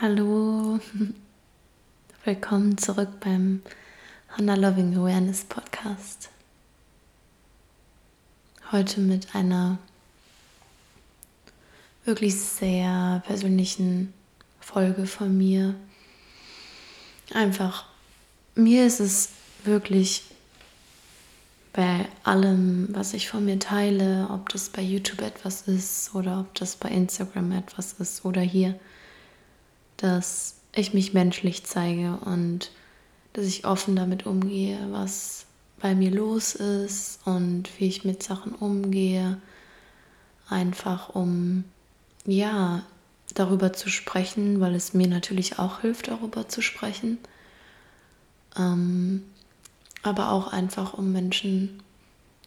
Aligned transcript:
Hallo, 0.00 0.80
willkommen 2.24 2.76
zurück 2.76 3.20
beim 3.20 3.62
Hannah 4.28 4.56
Loving 4.56 4.96
Awareness 4.96 5.44
Podcast. 5.44 6.30
Heute 8.72 9.00
mit 9.00 9.36
einer 9.36 9.78
wirklich 12.04 12.34
sehr 12.34 13.22
persönlichen 13.24 14.12
Folge 14.58 15.06
von 15.06 15.38
mir. 15.38 15.76
Einfach, 17.32 17.86
mir 18.56 18.86
ist 18.86 18.98
es 18.98 19.28
wirklich 19.62 20.24
bei 21.72 22.08
allem, 22.24 22.88
was 22.90 23.14
ich 23.14 23.28
von 23.28 23.44
mir 23.44 23.60
teile, 23.60 24.28
ob 24.28 24.48
das 24.48 24.70
bei 24.70 24.82
YouTube 24.82 25.22
etwas 25.22 25.68
ist 25.68 26.16
oder 26.16 26.40
ob 26.40 26.52
das 26.56 26.74
bei 26.74 26.88
Instagram 26.88 27.52
etwas 27.52 27.92
ist 27.92 28.24
oder 28.24 28.40
hier, 28.40 28.78
dass 30.04 30.56
ich 30.74 30.92
mich 30.92 31.14
menschlich 31.14 31.64
zeige 31.64 32.18
und 32.26 32.70
dass 33.32 33.46
ich 33.46 33.64
offen 33.64 33.96
damit 33.96 34.26
umgehe, 34.26 34.78
was 34.90 35.46
bei 35.80 35.94
mir 35.94 36.10
los 36.10 36.54
ist 36.54 37.20
und 37.24 37.70
wie 37.78 37.88
ich 37.88 38.04
mit 38.04 38.22
Sachen 38.22 38.52
umgehe, 38.52 39.38
einfach 40.46 41.08
um 41.08 41.64
ja 42.26 42.82
darüber 43.32 43.72
zu 43.72 43.88
sprechen, 43.88 44.60
weil 44.60 44.74
es 44.74 44.92
mir 44.92 45.08
natürlich 45.08 45.58
auch 45.58 45.80
hilft, 45.80 46.08
darüber 46.08 46.48
zu 46.48 46.60
sprechen. 46.60 47.16
Ähm, 48.58 49.22
aber 50.02 50.32
auch 50.32 50.48
einfach, 50.48 50.92
um 50.92 51.12
Menschen 51.12 51.82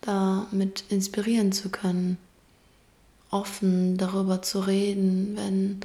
damit 0.02 0.84
inspirieren 0.90 1.52
zu 1.52 1.70
können, 1.70 2.20
offen 3.32 3.98
darüber 3.98 4.44
zu 4.44 4.60
reden, 4.60 5.36
wenn 5.36 5.80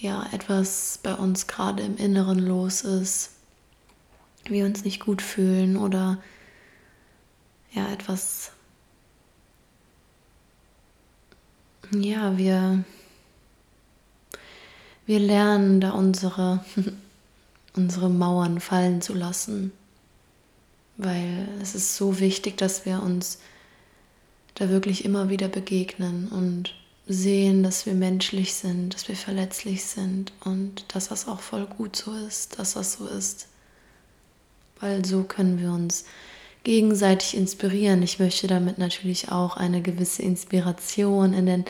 ja 0.00 0.26
etwas 0.32 0.98
bei 1.02 1.14
uns 1.14 1.46
gerade 1.46 1.82
im 1.82 1.96
Inneren 1.96 2.38
los 2.38 2.82
ist, 2.82 3.30
wir 4.46 4.64
uns 4.64 4.84
nicht 4.84 5.00
gut 5.00 5.22
fühlen 5.22 5.76
oder 5.76 6.18
ja 7.72 7.88
etwas 7.92 8.52
ja 11.92 12.36
wir 12.36 12.84
wir 15.06 15.18
lernen 15.18 15.80
da 15.80 15.90
unsere 15.90 16.64
unsere 17.74 18.10
Mauern 18.10 18.60
fallen 18.60 19.00
zu 19.00 19.14
lassen. 19.14 19.72
Weil 20.96 21.48
es 21.62 21.74
ist 21.74 21.96
so 21.96 22.20
wichtig, 22.20 22.58
dass 22.58 22.84
wir 22.84 23.02
uns 23.02 23.38
da 24.54 24.68
wirklich 24.68 25.04
immer 25.04 25.30
wieder 25.30 25.48
begegnen 25.48 26.28
und 26.28 26.74
sehen, 27.12 27.62
dass 27.62 27.86
wir 27.86 27.94
menschlich 27.94 28.54
sind, 28.54 28.94
dass 28.94 29.08
wir 29.08 29.16
verletzlich 29.16 29.84
sind 29.84 30.32
und 30.44 30.84
dass 30.94 31.08
das 31.08 31.28
auch 31.28 31.40
voll 31.40 31.66
gut 31.66 31.96
so 31.96 32.12
ist, 32.12 32.58
dass 32.58 32.74
das 32.74 32.94
so 32.94 33.06
ist. 33.06 33.48
Weil 34.80 35.04
so 35.04 35.24
können 35.24 35.58
wir 35.58 35.72
uns 35.72 36.04
gegenseitig 36.64 37.36
inspirieren. 37.36 38.02
Ich 38.02 38.18
möchte 38.18 38.46
damit 38.46 38.78
natürlich 38.78 39.30
auch 39.30 39.56
eine 39.56 39.82
gewisse 39.82 40.22
Inspiration 40.22 41.32
in 41.32 41.46
den 41.46 41.64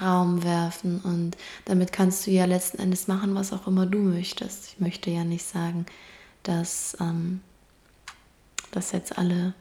Raum 0.00 0.42
werfen 0.42 1.00
und 1.00 1.36
damit 1.64 1.92
kannst 1.92 2.26
du 2.26 2.30
ja 2.30 2.44
letzten 2.44 2.78
Endes 2.78 3.08
machen, 3.08 3.34
was 3.34 3.52
auch 3.52 3.66
immer 3.66 3.86
du 3.86 3.98
möchtest. 3.98 4.66
Ich 4.66 4.80
möchte 4.80 5.10
ja 5.10 5.24
nicht 5.24 5.44
sagen, 5.44 5.86
dass 6.42 6.96
ähm, 7.00 7.40
dass 8.72 8.92
jetzt 8.92 9.16
alle 9.16 9.54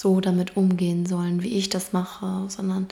so 0.00 0.20
damit 0.20 0.56
umgehen 0.56 1.06
sollen, 1.06 1.42
wie 1.42 1.56
ich 1.56 1.68
das 1.68 1.92
mache, 1.92 2.44
sondern 2.48 2.88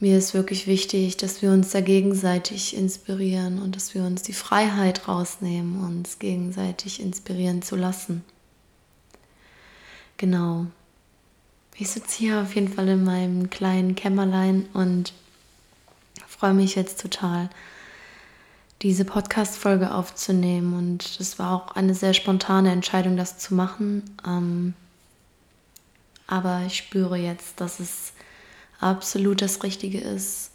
mir 0.00 0.18
ist 0.18 0.34
wirklich 0.34 0.66
wichtig, 0.66 1.16
dass 1.16 1.42
wir 1.42 1.52
uns 1.52 1.70
da 1.70 1.80
gegenseitig 1.80 2.76
inspirieren 2.76 3.60
und 3.60 3.76
dass 3.76 3.94
wir 3.94 4.02
uns 4.04 4.22
die 4.22 4.32
Freiheit 4.32 5.06
rausnehmen, 5.06 5.84
uns 5.84 6.18
gegenseitig 6.18 7.00
inspirieren 7.00 7.62
zu 7.62 7.76
lassen. 7.76 8.24
Genau. 10.16 10.66
Ich 11.76 11.90
sitze 11.90 12.18
hier 12.18 12.42
auf 12.42 12.54
jeden 12.54 12.68
Fall 12.68 12.88
in 12.88 13.04
meinem 13.04 13.50
kleinen 13.50 13.94
Kämmerlein 13.94 14.66
und 14.72 15.12
freue 16.42 16.54
mich 16.54 16.74
jetzt 16.74 17.00
total, 17.00 17.48
diese 18.82 19.04
Podcast-Folge 19.04 19.94
aufzunehmen. 19.94 20.74
Und 20.76 21.20
es 21.20 21.38
war 21.38 21.54
auch 21.54 21.76
eine 21.76 21.94
sehr 21.94 22.14
spontane 22.14 22.72
Entscheidung, 22.72 23.16
das 23.16 23.38
zu 23.38 23.54
machen. 23.54 24.02
Ähm, 24.26 24.74
aber 26.26 26.62
ich 26.66 26.76
spüre 26.76 27.16
jetzt, 27.16 27.60
dass 27.60 27.80
es 27.80 28.12
absolut 28.80 29.42
das 29.42 29.62
Richtige 29.62 30.00
ist, 30.00 30.50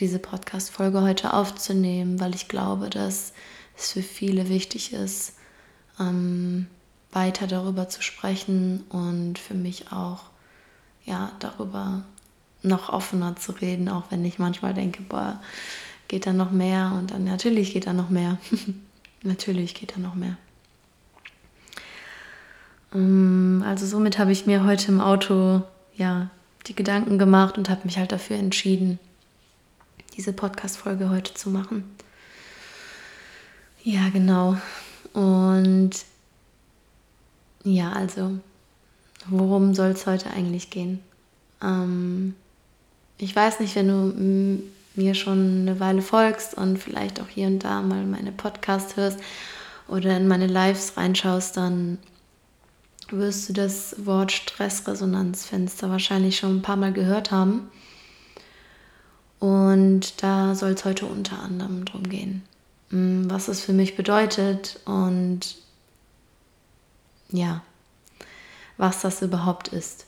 diese 0.00 0.18
Podcast-Folge 0.18 1.02
heute 1.02 1.32
aufzunehmen, 1.32 2.20
weil 2.20 2.34
ich 2.34 2.48
glaube, 2.48 2.90
dass 2.90 3.32
es 3.76 3.92
für 3.92 4.02
viele 4.02 4.48
wichtig 4.48 4.92
ist, 4.92 5.34
ähm, 5.98 6.66
weiter 7.10 7.46
darüber 7.46 7.88
zu 7.88 8.02
sprechen 8.02 8.84
und 8.90 9.38
für 9.38 9.54
mich 9.54 9.92
auch 9.92 10.24
ja 11.04 11.32
darüber 11.38 12.04
noch 12.62 12.90
offener 12.90 13.36
zu 13.36 13.52
reden, 13.52 13.88
auch 13.88 14.04
wenn 14.10 14.24
ich 14.24 14.38
manchmal 14.38 14.74
denke, 14.74 15.02
boah, 15.02 15.40
geht 16.08 16.26
da 16.26 16.32
noch 16.32 16.50
mehr 16.50 16.92
und 16.96 17.12
dann 17.12 17.24
natürlich 17.24 17.72
geht 17.72 17.86
da 17.86 17.92
noch 17.92 18.10
mehr. 18.10 18.38
natürlich 19.22 19.74
geht 19.74 19.96
da 19.96 20.00
noch 20.00 20.14
mehr. 20.14 20.36
Ähm, 22.94 23.62
also 23.66 23.86
somit 23.86 24.18
habe 24.18 24.32
ich 24.32 24.46
mir 24.46 24.64
heute 24.64 24.92
im 24.92 25.00
Auto 25.00 25.62
ja 25.96 26.30
die 26.66 26.74
Gedanken 26.74 27.18
gemacht 27.18 27.58
und 27.58 27.70
habe 27.70 27.82
mich 27.84 27.98
halt 27.98 28.12
dafür 28.12 28.36
entschieden, 28.36 28.98
diese 30.16 30.32
Podcast-Folge 30.32 31.10
heute 31.10 31.34
zu 31.34 31.50
machen. 31.50 31.84
Ja, 33.82 34.08
genau. 34.10 34.56
Und 35.12 35.90
ja, 37.64 37.92
also, 37.92 38.38
worum 39.26 39.74
soll 39.74 39.90
es 39.90 40.06
heute 40.06 40.30
eigentlich 40.30 40.70
gehen? 40.70 41.00
Ähm, 41.62 42.34
ich 43.18 43.34
weiß 43.34 43.60
nicht, 43.60 43.74
wenn 43.76 43.88
du 43.88 44.62
mir 44.94 45.14
schon 45.14 45.62
eine 45.62 45.80
Weile 45.80 46.02
folgst 46.02 46.54
und 46.54 46.78
vielleicht 46.78 47.20
auch 47.20 47.28
hier 47.28 47.46
und 47.46 47.60
da 47.60 47.82
mal 47.82 48.04
meine 48.04 48.32
Podcasts 48.32 48.96
hörst 48.96 49.18
oder 49.86 50.16
in 50.16 50.28
meine 50.28 50.46
Lives 50.46 50.96
reinschaust, 50.96 51.56
dann 51.56 51.98
wirst 53.12 53.48
du 53.48 53.52
das 53.52 53.94
Wort 54.04 54.32
Stressresonanzfenster 54.32 55.90
wahrscheinlich 55.90 56.36
schon 56.36 56.58
ein 56.58 56.62
paar 56.62 56.76
Mal 56.76 56.92
gehört 56.92 57.30
haben. 57.30 57.70
Und 59.38 60.22
da 60.22 60.54
soll 60.54 60.72
es 60.72 60.84
heute 60.84 61.06
unter 61.06 61.40
anderem 61.40 61.84
drum 61.84 62.02
gehen, 62.02 62.42
hm, 62.90 63.30
was 63.30 63.48
es 63.48 63.60
für 63.60 63.72
mich 63.72 63.96
bedeutet 63.96 64.80
und 64.84 65.56
ja, 67.30 67.62
was 68.76 69.00
das 69.02 69.22
überhaupt 69.22 69.68
ist. 69.68 70.06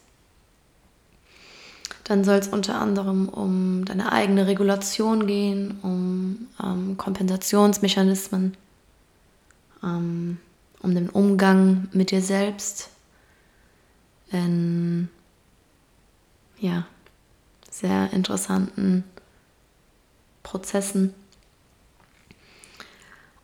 Dann 2.05 2.25
soll 2.25 2.39
es 2.39 2.49
unter 2.49 2.81
anderem 2.81 3.29
um 3.29 3.85
deine 3.85 4.11
eigene 4.11 4.49
Regulation 4.49 5.29
gehen, 5.29 5.79
um 5.83 6.49
ähm, 6.61 6.97
Kompensationsmechanismen, 6.97 8.57
ähm, 9.85 10.39
um 10.83 10.95
den 10.95 11.09
Umgang 11.09 11.89
mit 11.93 12.11
dir 12.11 12.23
selbst 12.23 12.91
in 14.33 15.09
ja, 16.59 16.87
sehr 17.71 18.13
interessanten 18.13 19.05
Prozessen, 20.43 21.15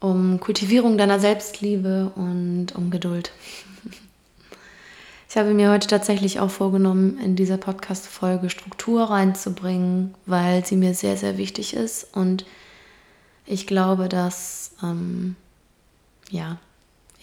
um 0.01 0.41
Kultivierung 0.41 0.99
deiner 0.99 1.21
Selbstliebe 1.21 2.13
und 2.15 2.75
um 2.75 2.91
Geduld. 2.91 3.33
Ich 5.29 5.37
habe 5.37 5.53
mir 5.53 5.71
heute 5.71 5.87
tatsächlich 5.87 6.41
auch 6.41 6.51
vorgenommen, 6.51 7.19
in 7.19 7.37
dieser 7.37 7.59
Podcast-Folge 7.59 8.49
Struktur 8.49 9.03
reinzubringen, 9.11 10.15
weil 10.25 10.65
sie 10.65 10.77
mir 10.77 10.95
sehr, 10.95 11.19
sehr 11.19 11.37
wichtig 11.37 11.75
ist. 11.75 12.07
Und 12.17 12.47
ich 13.45 13.67
glaube, 13.67 14.09
dass 14.09 14.71
ähm, 14.83 15.37
ja, 16.31 16.59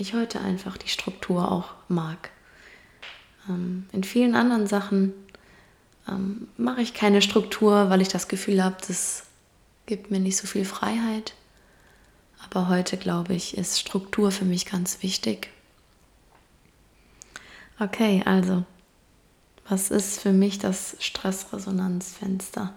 ich 0.04 0.14
heute 0.14 0.40
einfach 0.40 0.78
die 0.78 0.90
Struktur 0.90 1.52
auch 1.52 1.74
mag. 1.88 2.30
Ähm, 3.50 3.88
in 3.92 4.04
vielen 4.04 4.36
anderen 4.36 4.68
Sachen 4.68 5.14
ähm, 6.08 6.48
mache 6.58 6.82
ich 6.82 6.94
keine 6.94 7.22
Struktur, 7.22 7.90
weil 7.90 8.02
ich 8.02 8.10
das 8.10 8.28
Gefühl 8.28 8.64
habe, 8.64 8.78
das 8.88 9.24
gibt 9.86 10.12
mir 10.12 10.20
nicht 10.20 10.38
so 10.38 10.48
viel 10.48 10.66
Freiheit. 10.66 11.34
Aber 12.46 12.68
heute, 12.68 12.98
glaube 12.98 13.34
ich, 13.34 13.58
ist 13.58 13.80
Struktur 13.80 14.32
für 14.32 14.46
mich 14.46 14.66
ganz 14.66 15.02
wichtig. 15.02 15.50
Okay, 17.80 18.22
also, 18.26 18.66
was 19.68 19.90
ist 19.90 20.20
für 20.20 20.34
mich 20.34 20.60
das 20.60 20.98
Stressresonanzfenster? 21.00 22.74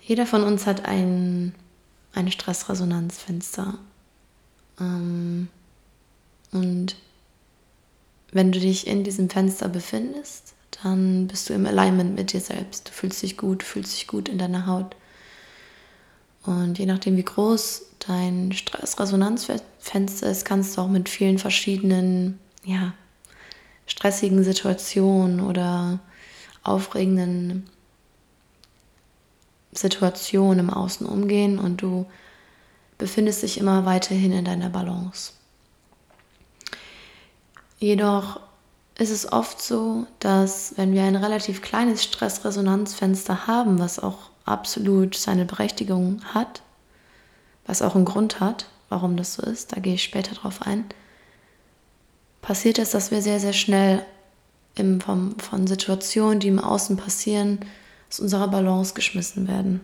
Jeder 0.00 0.26
von 0.26 0.42
uns 0.42 0.66
hat 0.66 0.84
ein, 0.84 1.54
ein 2.12 2.30
Stressresonanzfenster. 2.30 3.78
Ähm, 4.80 5.48
und 6.52 6.96
wenn 8.32 8.52
du 8.52 8.60
dich 8.60 8.86
in 8.86 9.04
diesem 9.04 9.30
Fenster 9.30 9.68
befindest, 9.68 10.54
dann 10.82 11.26
bist 11.26 11.48
du 11.48 11.54
im 11.54 11.66
Alignment 11.66 12.14
mit 12.14 12.32
dir 12.32 12.40
selbst. 12.40 12.88
Du 12.88 12.92
fühlst 12.92 13.22
dich 13.22 13.36
gut, 13.36 13.62
fühlst 13.62 13.94
dich 13.94 14.06
gut 14.06 14.28
in 14.28 14.38
deiner 14.38 14.66
Haut. 14.66 14.94
Und 16.44 16.78
je 16.78 16.86
nachdem, 16.86 17.16
wie 17.16 17.24
groß 17.24 17.86
dein 18.06 18.52
Stressresonanzfenster 18.52 20.30
ist, 20.30 20.44
kannst 20.44 20.76
du 20.76 20.82
auch 20.82 20.88
mit 20.88 21.08
vielen 21.08 21.38
verschiedenen, 21.38 22.38
ja, 22.64 22.92
stressigen 23.86 24.44
Situationen 24.44 25.40
oder 25.40 26.00
aufregenden 26.62 27.68
Situationen 29.72 30.60
im 30.60 30.70
Außen 30.70 31.06
umgehen 31.06 31.58
und 31.58 31.82
du 31.82 32.06
befindest 32.98 33.42
dich 33.42 33.58
immer 33.58 33.84
weiterhin 33.84 34.32
in 34.32 34.44
deiner 34.44 34.70
Balance. 34.70 35.32
Jedoch 37.78 38.40
ist 38.98 39.10
es 39.10 39.30
oft 39.30 39.60
so, 39.60 40.06
dass 40.18 40.74
wenn 40.76 40.94
wir 40.94 41.02
ein 41.02 41.16
relativ 41.16 41.60
kleines 41.60 42.02
Stressresonanzfenster 42.02 43.46
haben, 43.46 43.78
was 43.78 43.98
auch 43.98 44.30
absolut 44.46 45.14
seine 45.14 45.44
Berechtigung 45.44 46.22
hat, 46.32 46.62
was 47.66 47.82
auch 47.82 47.94
einen 47.94 48.06
Grund 48.06 48.40
hat, 48.40 48.66
warum 48.88 49.16
das 49.16 49.34
so 49.34 49.42
ist, 49.42 49.76
da 49.76 49.80
gehe 49.80 49.94
ich 49.94 50.02
später 50.02 50.34
drauf 50.34 50.62
ein, 50.62 50.84
passiert 52.40 52.78
es, 52.78 52.92
dass 52.92 53.10
wir 53.10 53.20
sehr, 53.20 53.40
sehr 53.40 53.52
schnell 53.52 54.04
im, 54.76 55.00
vom, 55.00 55.38
von 55.38 55.66
Situationen, 55.66 56.40
die 56.40 56.48
im 56.48 56.60
Außen 56.60 56.96
passieren, 56.96 57.60
aus 58.08 58.20
unserer 58.20 58.48
Balance 58.48 58.94
geschmissen 58.94 59.48
werden. 59.48 59.80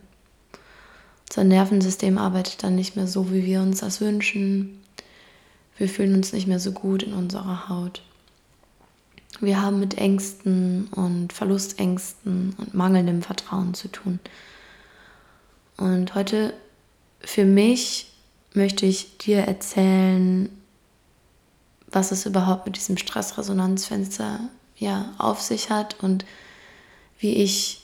Unser 1.29 1.45
Nervensystem 1.45 2.19
arbeitet 2.19 2.63
dann 2.63 2.75
nicht 2.75 2.97
mehr 2.97 3.07
so, 3.07 3.33
wie 3.33 3.45
wir 3.45 3.61
uns 3.61 3.81
das 3.81 4.01
wünschen. 4.01 4.81
Wir 5.77 5.89
fühlen 5.89 6.15
uns 6.15 6.33
nicht 6.33 6.47
mehr 6.47 6.61
so 6.61 6.73
gut 6.73 7.03
in 7.03 7.15
unserer 7.15 7.69
Haut. 7.69 8.03
Wir 9.41 9.61
haben 9.61 9.81
mit 9.81 9.99
Ängsten 9.99 10.87
und 10.89 11.33
Verlustängsten 11.33 12.55
und 12.59 12.75
mangelndem 12.75 13.23
Vertrauen 13.23 13.75
zu 13.75 13.89
tun. 13.89 14.21
Und 15.77 16.15
heute 16.15 16.53
für 17.21 17.45
mich 17.45 18.13
möchte 18.55 18.87
ich 18.87 19.19
dir 19.19 19.39
erzählen, 19.39 20.49
was 21.87 22.13
es 22.13 22.27
überhaupt 22.27 22.67
mit 22.67 22.77
diesem 22.77 22.97
Stressresonanzfenster 22.97 24.41
ja, 24.77 25.13
auf 25.19 25.41
sich 25.41 25.71
hat 25.71 26.03
und 26.03 26.25
wie 27.19 27.35
ich 27.35 27.83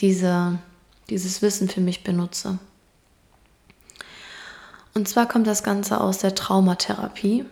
diese, 0.00 0.58
dieses 1.12 1.42
Wissen 1.42 1.68
für 1.68 1.82
mich 1.82 2.04
benutze. 2.04 2.58
Und 4.94 5.08
zwar 5.08 5.28
kommt 5.28 5.46
das 5.46 5.62
Ganze 5.62 6.00
aus 6.00 6.18
der 6.18 6.34
Traumatherapie. 6.34 7.44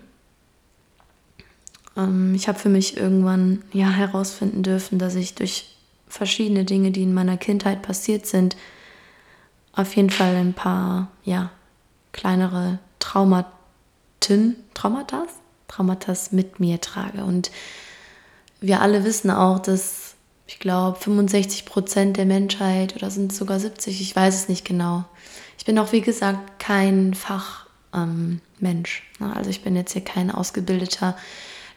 Ähm, 1.94 2.34
ich 2.34 2.48
habe 2.48 2.58
für 2.58 2.70
mich 2.70 2.96
irgendwann 2.96 3.62
ja 3.72 3.90
herausfinden 3.90 4.62
dürfen, 4.62 4.98
dass 4.98 5.14
ich 5.14 5.34
durch 5.34 5.76
verschiedene 6.08 6.64
Dinge, 6.64 6.90
die 6.90 7.02
in 7.02 7.12
meiner 7.12 7.36
Kindheit 7.36 7.82
passiert 7.82 8.26
sind, 8.26 8.56
auf 9.72 9.94
jeden 9.94 10.10
Fall 10.10 10.34
ein 10.36 10.54
paar 10.54 11.08
ja 11.22 11.50
kleinere 12.12 12.78
Traumaten, 12.98 14.56
Traumatas, 14.72 15.28
Traumatas 15.68 16.32
mit 16.32 16.60
mir 16.60 16.80
trage. 16.80 17.24
Und 17.24 17.50
wir 18.60 18.80
alle 18.80 19.04
wissen 19.04 19.30
auch, 19.30 19.58
dass 19.58 20.09
ich 20.50 20.58
glaube 20.58 20.98
65 20.98 21.64
Prozent 21.64 22.16
der 22.16 22.26
Menschheit 22.26 22.96
oder 22.96 23.08
sind 23.08 23.30
es 23.30 23.38
sogar 23.38 23.60
70, 23.60 24.00
ich 24.00 24.16
weiß 24.16 24.34
es 24.34 24.48
nicht 24.48 24.64
genau. 24.64 25.04
Ich 25.56 25.64
bin 25.64 25.78
auch 25.78 25.92
wie 25.92 26.00
gesagt 26.00 26.58
kein 26.58 27.14
Fachmensch. 27.14 27.68
Ähm, 29.20 29.28
ne? 29.28 29.36
also 29.36 29.48
ich 29.48 29.62
bin 29.62 29.76
jetzt 29.76 29.92
hier 29.92 30.02
kein 30.02 30.32
ausgebildeter 30.32 31.16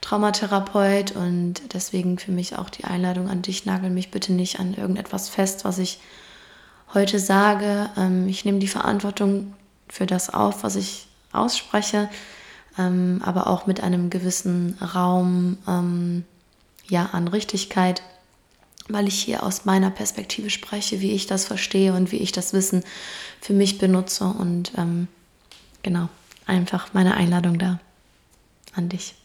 Traumatherapeut 0.01 1.11
und 1.11 1.61
deswegen 1.71 2.17
für 2.17 2.31
mich 2.31 2.57
auch 2.57 2.71
die 2.71 2.85
Einladung 2.85 3.29
an 3.29 3.43
dich, 3.43 3.67
nagel 3.67 3.91
mich 3.91 4.09
bitte 4.09 4.33
nicht 4.33 4.59
an 4.59 4.73
irgendetwas 4.73 5.29
fest, 5.29 5.65
was 5.65 5.77
ich 5.77 5.99
heute 6.95 7.19
sage. 7.19 7.91
Ähm, 7.95 8.27
ich 8.27 8.43
nehme 8.43 8.57
die 8.57 8.67
Verantwortung 8.67 9.53
für 9.87 10.07
das 10.07 10.31
auf, 10.31 10.63
was 10.63 10.77
ich 10.77 11.05
ausspreche, 11.31 12.09
ähm, 12.79 13.21
aber 13.23 13.45
auch 13.45 13.67
mit 13.67 13.83
einem 13.83 14.09
gewissen 14.09 14.79
Raum 14.81 15.59
ähm, 15.67 16.25
ja, 16.87 17.09
an 17.11 17.27
Richtigkeit, 17.27 18.01
weil 18.88 19.07
ich 19.07 19.21
hier 19.21 19.44
aus 19.44 19.65
meiner 19.65 19.89
Perspektive 19.89 20.50
spreche, 20.50 21.01
wie 21.01 21.12
ich 21.12 21.25
das 21.25 21.45
verstehe 21.45 21.94
und 21.94 22.12
wie 22.12 22.18
ich 22.18 22.31
das 22.31 22.53
Wissen 22.53 22.83
für 23.41 23.53
mich 23.53 23.77
benutze 23.77 24.25
und 24.25 24.74
ähm, 24.77 25.07
genau, 25.81 26.09
einfach 26.45 26.94
meine 26.94 27.15
Einladung 27.15 27.59
da 27.59 27.80
an 28.75 28.89
dich 28.89 29.15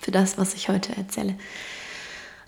für 0.00 0.10
das, 0.10 0.38
was 0.38 0.54
ich 0.54 0.68
heute 0.68 0.96
erzähle. 0.96 1.34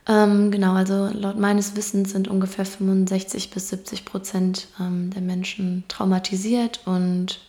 Ähm, 0.06 0.50
genau, 0.50 0.75
also 0.75 1.08
laut 1.12 1.38
meines 1.38 1.76
Wissens 1.76 2.12
sind 2.12 2.29
ungefähr 2.29 2.64
65 2.64 3.50
bis 3.50 3.69
70 3.69 4.05
Prozent 4.05 4.69
ähm, 4.81 5.11
der 5.11 5.23
Menschen 5.23 5.85
traumatisiert 5.88 6.81
und 6.87 7.41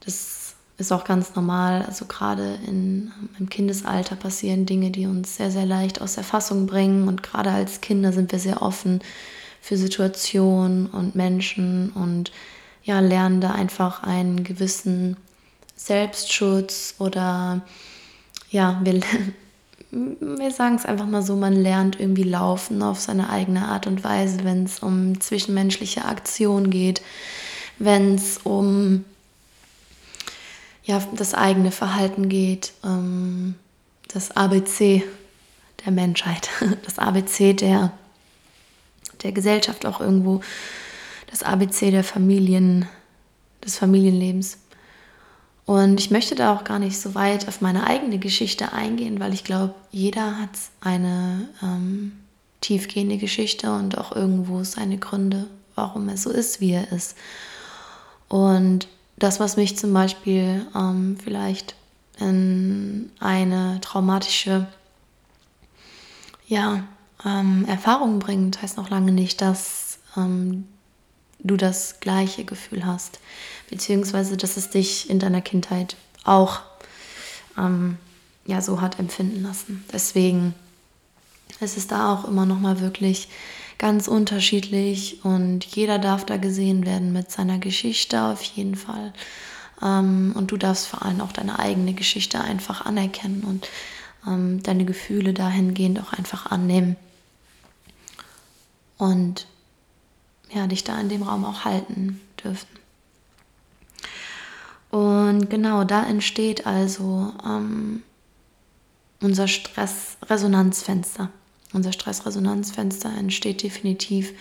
das 0.00 0.37
ist 0.78 0.92
auch 0.92 1.04
ganz 1.04 1.34
normal. 1.34 1.82
Also 1.82 2.06
gerade 2.06 2.58
in, 2.66 3.12
im 3.38 3.48
Kindesalter 3.48 4.16
passieren 4.16 4.64
Dinge, 4.64 4.90
die 4.90 5.06
uns 5.06 5.36
sehr, 5.36 5.50
sehr 5.50 5.66
leicht 5.66 6.00
aus 6.00 6.14
der 6.14 6.24
Fassung 6.24 6.66
bringen 6.66 7.08
und 7.08 7.22
gerade 7.22 7.50
als 7.50 7.80
Kinder 7.80 8.12
sind 8.12 8.32
wir 8.32 8.38
sehr 8.38 8.62
offen 8.62 9.00
für 9.60 9.76
Situationen 9.76 10.86
und 10.86 11.16
Menschen 11.16 11.90
und 11.90 12.30
ja, 12.84 13.00
lernen 13.00 13.40
da 13.40 13.50
einfach 13.50 14.02
einen 14.04 14.44
gewissen 14.44 15.16
Selbstschutz 15.76 16.94
oder 16.98 17.60
ja, 18.50 18.80
wir, 18.84 19.00
wir 19.90 20.50
sagen 20.52 20.76
es 20.76 20.86
einfach 20.86 21.06
mal 21.06 21.22
so, 21.22 21.34
man 21.34 21.54
lernt 21.54 21.98
irgendwie 21.98 22.22
laufen 22.22 22.82
auf 22.82 23.00
seine 23.00 23.30
eigene 23.30 23.66
Art 23.66 23.88
und 23.88 24.04
Weise, 24.04 24.44
wenn 24.44 24.64
es 24.64 24.78
um 24.78 25.20
zwischenmenschliche 25.20 26.04
Aktion 26.04 26.70
geht, 26.70 27.02
wenn 27.78 28.14
es 28.14 28.38
um 28.38 29.04
ja, 30.88 31.02
das 31.14 31.34
eigene 31.34 31.70
Verhalten 31.70 32.30
geht, 32.30 32.72
ähm, 32.82 33.56
das 34.08 34.30
ABC 34.34 35.04
der 35.84 35.92
Menschheit, 35.92 36.48
das 36.84 36.98
ABC 36.98 37.52
der, 37.52 37.92
der 39.22 39.32
Gesellschaft 39.32 39.84
auch 39.84 40.00
irgendwo, 40.00 40.40
das 41.30 41.42
ABC 41.42 41.90
der 41.90 42.04
Familien, 42.04 42.88
des 43.62 43.76
Familienlebens. 43.76 44.58
Und 45.66 46.00
ich 46.00 46.10
möchte 46.10 46.34
da 46.34 46.54
auch 46.54 46.64
gar 46.64 46.78
nicht 46.78 46.98
so 46.98 47.14
weit 47.14 47.48
auf 47.48 47.60
meine 47.60 47.86
eigene 47.86 48.18
Geschichte 48.18 48.72
eingehen, 48.72 49.20
weil 49.20 49.34
ich 49.34 49.44
glaube, 49.44 49.74
jeder 49.90 50.38
hat 50.38 50.50
eine 50.80 51.50
ähm, 51.62 52.12
tiefgehende 52.62 53.18
Geschichte 53.18 53.70
und 53.74 53.98
auch 53.98 54.16
irgendwo 54.16 54.64
seine 54.64 54.96
Gründe, 54.96 55.48
warum 55.74 56.08
er 56.08 56.16
so 56.16 56.30
ist, 56.30 56.62
wie 56.62 56.70
er 56.70 56.90
ist. 56.92 57.14
Und 58.28 58.88
das, 59.18 59.40
was 59.40 59.56
mich 59.56 59.76
zum 59.76 59.92
Beispiel 59.92 60.66
ähm, 60.74 61.16
vielleicht 61.22 61.74
in 62.18 63.10
eine 63.20 63.80
traumatische 63.80 64.66
ja, 66.46 66.84
ähm, 67.24 67.64
Erfahrung 67.66 68.18
bringt, 68.18 68.62
heißt 68.62 68.76
noch 68.76 68.90
lange 68.90 69.12
nicht, 69.12 69.40
dass 69.40 69.98
ähm, 70.16 70.66
du 71.40 71.56
das 71.56 72.00
gleiche 72.00 72.44
Gefühl 72.44 72.86
hast, 72.86 73.20
beziehungsweise 73.70 74.36
dass 74.36 74.56
es 74.56 74.70
dich 74.70 75.10
in 75.10 75.18
deiner 75.18 75.40
Kindheit 75.40 75.96
auch 76.24 76.60
ähm, 77.56 77.98
ja 78.46 78.60
so 78.60 78.80
hat 78.80 78.98
empfinden 78.98 79.42
lassen. 79.42 79.84
Deswegen 79.92 80.54
ist 81.60 81.76
es 81.76 81.86
da 81.86 82.12
auch 82.12 82.24
immer 82.24 82.46
noch 82.46 82.58
mal 82.58 82.80
wirklich 82.80 83.28
ganz 83.78 84.08
unterschiedlich 84.08 85.24
und 85.24 85.64
jeder 85.64 85.98
darf 85.98 86.26
da 86.26 86.36
gesehen 86.36 86.84
werden 86.84 87.12
mit 87.12 87.30
seiner 87.30 87.58
Geschichte 87.58 88.22
auf 88.22 88.42
jeden 88.42 88.74
Fall. 88.74 89.12
Ähm, 89.80 90.32
und 90.36 90.50
du 90.50 90.56
darfst 90.56 90.88
vor 90.88 91.02
allem 91.02 91.20
auch 91.20 91.32
deine 91.32 91.58
eigene 91.58 91.94
Geschichte 91.94 92.40
einfach 92.40 92.84
anerkennen 92.84 93.44
und 93.44 93.68
ähm, 94.26 94.62
deine 94.62 94.84
Gefühle 94.84 95.32
dahingehend 95.32 96.00
auch 96.00 96.12
einfach 96.12 96.46
annehmen. 96.50 96.96
Und 98.98 99.46
ja, 100.52 100.66
dich 100.66 100.82
da 100.82 100.98
in 101.00 101.08
dem 101.08 101.22
Raum 101.22 101.44
auch 101.44 101.64
halten 101.64 102.20
dürfen. 102.42 102.66
Und 104.90 105.50
genau 105.50 105.84
da 105.84 106.04
entsteht 106.04 106.66
also 106.66 107.32
ähm, 107.44 108.02
unser 109.20 109.46
Stressresonanzfenster. 109.46 111.30
Unser 111.72 111.92
Stressresonanzfenster 111.92 113.10
entsteht 113.16 113.62
definitiv 113.62 114.32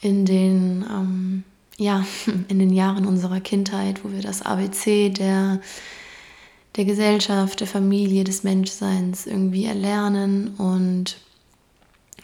in 0.00 0.24
den, 0.24 0.84
ähm, 0.90 1.44
ja, 1.76 2.04
in 2.48 2.58
den 2.58 2.72
Jahren 2.72 3.06
unserer 3.06 3.40
Kindheit, 3.40 4.04
wo 4.04 4.12
wir 4.12 4.22
das 4.22 4.42
ABC 4.42 5.10
der, 5.10 5.60
der 6.76 6.84
Gesellschaft, 6.84 7.60
der 7.60 7.66
Familie, 7.66 8.24
des 8.24 8.42
Menschseins 8.44 9.26
irgendwie 9.26 9.66
erlernen. 9.66 10.54
Und 10.56 11.18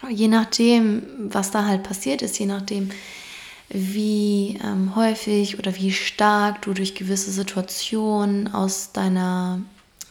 je 0.09 0.29
nachdem, 0.29 1.03
was 1.19 1.51
da 1.51 1.65
halt 1.65 1.83
passiert 1.83 2.23
ist, 2.23 2.39
je 2.39 2.47
nachdem, 2.47 2.91
wie 3.69 4.59
ähm, 4.63 4.95
häufig 4.95 5.59
oder 5.59 5.75
wie 5.77 5.91
stark 5.91 6.63
du 6.63 6.75
durch 6.75 6.95
gewisse 6.95 7.31
Situationen 7.31 8.53
aus 8.53 8.93
deiner 8.93 9.61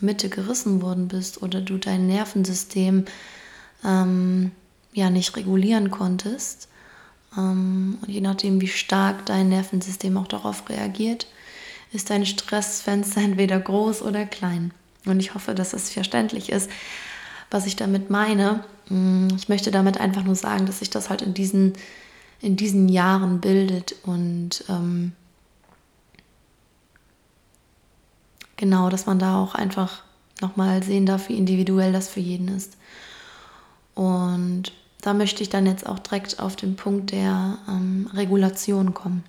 Mitte 0.04 0.30
gerissen 0.30 0.82
worden 0.82 1.08
bist 1.08 1.42
oder 1.42 1.62
du 1.62 1.78
dein 1.78 2.08
Nervensystem 2.08 3.06
ähm, 3.84 4.52
ja 4.94 5.10
nicht 5.10 5.36
regulieren 5.36 5.90
konntest. 5.92 6.68
Ähm, 7.38 7.98
und 8.02 8.10
je 8.10 8.22
nachdem, 8.22 8.62
wie 8.62 8.68
stark 8.68 9.26
dein 9.26 9.50
Nervensystem 9.50 10.18
auch 10.18 10.28
darauf 10.28 10.70
reagiert, 10.70 11.28
ist 11.92 12.10
dein 12.10 12.26
Stressfenster 12.26 13.22
entweder 13.24 13.60
groß 13.60 14.02
oder 14.02 14.26
klein. 14.26 14.72
Und 15.06 15.20
ich 15.20 15.34
hoffe, 15.34 15.54
dass 15.54 15.74
es 15.74 15.90
verständlich 15.90 16.50
ist, 16.50 16.70
was 17.50 17.66
ich 17.66 17.76
damit 17.76 18.10
meine. 18.10 18.64
Mm, 18.90 19.28
ich 19.36 19.50
möchte 19.50 19.72
damit 19.72 20.00
einfach 20.00 20.24
nur 20.24 20.36
sagen, 20.36 20.66
dass 20.66 20.80
sich 20.80 20.90
das 20.90 21.10
halt 21.10 21.22
in 21.22 21.34
diesen, 21.34 21.74
in 22.42 22.56
diesen 22.56 22.90
Jahren 22.90 23.42
bildet 23.42 23.96
und 24.04 24.64
ähm, 24.70 25.14
genau, 28.58 28.90
dass 28.90 29.06
man 29.06 29.20
da 29.20 29.42
auch 29.42 29.56
einfach 29.56 30.04
nochmal 30.42 30.84
sehen 30.84 31.06
darf, 31.06 31.30
wie 31.30 31.38
individuell 31.38 31.92
das 31.92 32.10
für 32.10 32.20
jeden 32.20 32.50
ist. 32.50 32.78
Und 33.96 34.72
da 35.02 35.14
möchte 35.14 35.44
ich 35.44 35.50
dann 35.50 35.66
jetzt 35.66 35.86
auch 35.86 36.00
direkt 36.00 36.40
auf 36.40 36.56
den 36.56 36.76
Punkt 36.76 37.12
der 37.12 37.58
ähm, 37.68 38.10
Regulation 38.14 38.94
kommen. 38.94 39.24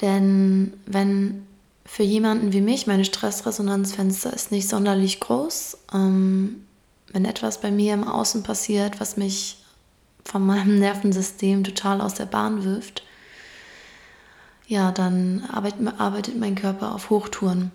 Denn 0.00 0.74
wenn 0.86 1.46
für 1.86 2.02
jemanden 2.02 2.52
wie 2.52 2.60
mich 2.60 2.86
meine 2.86 3.04
Stressresonanzfenster 3.04 4.32
ist 4.32 4.52
nicht 4.52 4.68
sonderlich 4.68 5.20
groß, 5.20 5.78
ähm, 5.94 6.66
wenn 7.12 7.24
etwas 7.24 7.60
bei 7.60 7.70
mir 7.70 7.94
im 7.94 8.06
Außen 8.06 8.42
passiert, 8.42 9.00
was 9.00 9.16
mich 9.16 9.64
von 10.24 10.44
meinem 10.44 10.78
Nervensystem 10.78 11.64
total 11.64 12.00
aus 12.00 12.14
der 12.14 12.26
Bahn 12.26 12.64
wirft, 12.64 13.04
ja, 14.66 14.90
dann 14.92 15.44
arbeitet, 15.48 16.38
mein 16.38 16.54
Körper 16.54 16.94
auf 16.94 17.10
Hochtouren. 17.10 17.70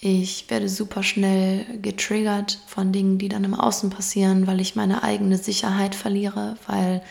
Ich 0.00 0.48
werde 0.48 0.68
super 0.68 1.02
schnell 1.02 1.66
getriggert 1.82 2.60
von 2.68 2.92
Dingen, 2.92 3.18
die 3.18 3.28
dann 3.28 3.42
im 3.42 3.54
Außen 3.54 3.90
passieren, 3.90 4.46
weil 4.46 4.60
ich 4.60 4.76
meine 4.76 5.02
eigene 5.02 5.36
Sicherheit 5.36 5.96
verliere, 5.96 6.56
weil 6.68 7.02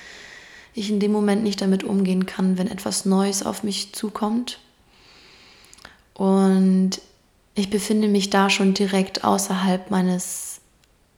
ich 0.74 0.90
in 0.90 1.02
dem 1.02 1.12
Moment 1.12 1.44
nicht 1.44 1.62
damit 1.62 1.84
umgehen 1.84 2.26
kann, 2.26 2.58
wenn 2.58 2.68
etwas 2.68 3.04
Neues 3.04 3.44
auf 3.44 3.64
mich 3.64 3.94
zukommt. 3.94 4.60
Und 6.14 7.02
ich 7.56 7.70
befinde 7.70 8.08
mich 8.08 8.30
da 8.30 8.50
schon 8.50 8.74
direkt 8.74 9.26
außerhalb 9.26 9.92
meines, 9.92 10.62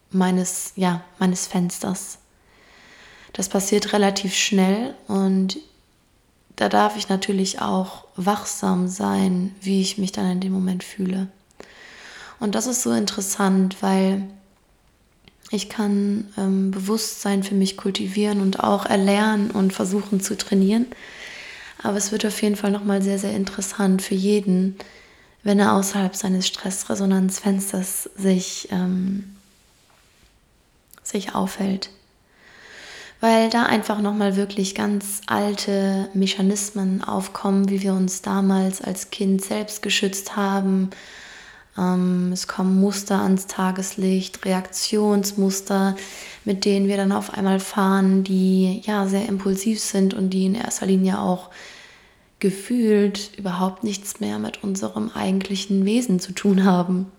meines, 0.10 0.74
ja, 0.76 1.04
meines 1.20 1.46
Fensters. 1.46 2.18
Das 3.34 3.48
passiert 3.48 3.94
relativ 3.94 4.34
schnell 4.34 4.96
und 5.08 5.58
da 6.60 6.68
darf 6.68 6.98
ich 6.98 7.08
natürlich 7.08 7.62
auch 7.62 8.04
wachsam 8.18 8.90
sein, 8.90 9.56
wie 9.62 9.80
ich 9.80 9.98
mich 9.98 10.12
dann 10.12 10.30
in 10.30 10.40
dem 10.42 10.52
Moment 10.52 10.84
fühle. 10.84 11.28
Und 12.42 12.54
das 12.54 12.68
ist 12.68 12.82
so 12.82 12.92
interessant, 12.92 13.78
weil 13.80 14.24
ich 15.52 15.70
kann 15.70 16.28
ähm, 16.38 16.72
Bewusstsein 16.72 17.44
für 17.44 17.56
mich 17.56 17.78
kultivieren 17.78 18.42
und 18.42 18.60
auch 18.60 18.86
erlernen 18.86 19.52
und 19.52 19.72
versuchen 19.72 20.20
zu 20.20 20.36
trainieren. 20.36 20.88
Aber 21.82 21.96
es 21.96 22.12
wird 22.12 22.26
auf 22.26 22.42
jeden 22.42 22.58
Fall 22.58 22.72
nochmal 22.72 23.02
sehr, 23.02 23.20
sehr 23.20 23.34
interessant 23.34 24.02
für 24.02 24.16
jeden, 24.16 24.76
wenn 25.44 25.60
er 25.60 25.76
außerhalb 25.76 26.14
seines 26.14 26.46
Stressresonanzfensters 26.46 28.10
sich, 28.18 28.68
ähm, 28.72 29.38
sich 31.04 31.36
aufhält. 31.36 31.90
Weil 33.22 33.50
da 33.50 33.64
einfach 33.64 34.02
nochmal 34.02 34.38
wirklich 34.38 34.76
ganz 34.76 35.22
alte 35.28 36.10
Mechanismen 36.14 37.04
aufkommen, 37.04 37.70
wie 37.70 37.82
wir 37.82 37.94
uns 37.94 38.22
damals 38.22 38.82
als 38.82 39.10
Kind 39.10 39.44
selbst 39.44 39.82
geschützt 39.82 40.38
haben, 40.38 40.92
ähm, 41.80 42.32
es 42.34 42.48
kommen 42.48 42.80
Muster 42.80 43.22
ans 43.22 43.48
Tageslicht, 43.48 44.46
Reaktionsmuster, 44.46 45.96
mit 46.46 46.66
denen 46.66 46.88
wir 46.88 46.98
dann 46.98 47.12
auf 47.12 47.34
einmal 47.34 47.60
fahren, 47.60 48.24
die 48.24 48.82
ja 48.86 49.08
sehr 49.08 49.28
impulsiv 49.28 49.80
sind 49.80 50.14
und 50.14 50.32
die 50.32 50.46
in 50.46 50.56
erster 50.56 50.86
Linie 50.86 51.20
auch 51.20 51.50
gefühlt 52.40 53.32
überhaupt 53.38 53.84
nichts 53.84 54.20
mehr 54.20 54.40
mit 54.40 54.64
unserem 54.64 55.12
eigentlichen 55.14 55.86
Wesen 55.86 56.20
zu 56.20 56.32
tun 56.32 56.64
haben, 56.64 57.12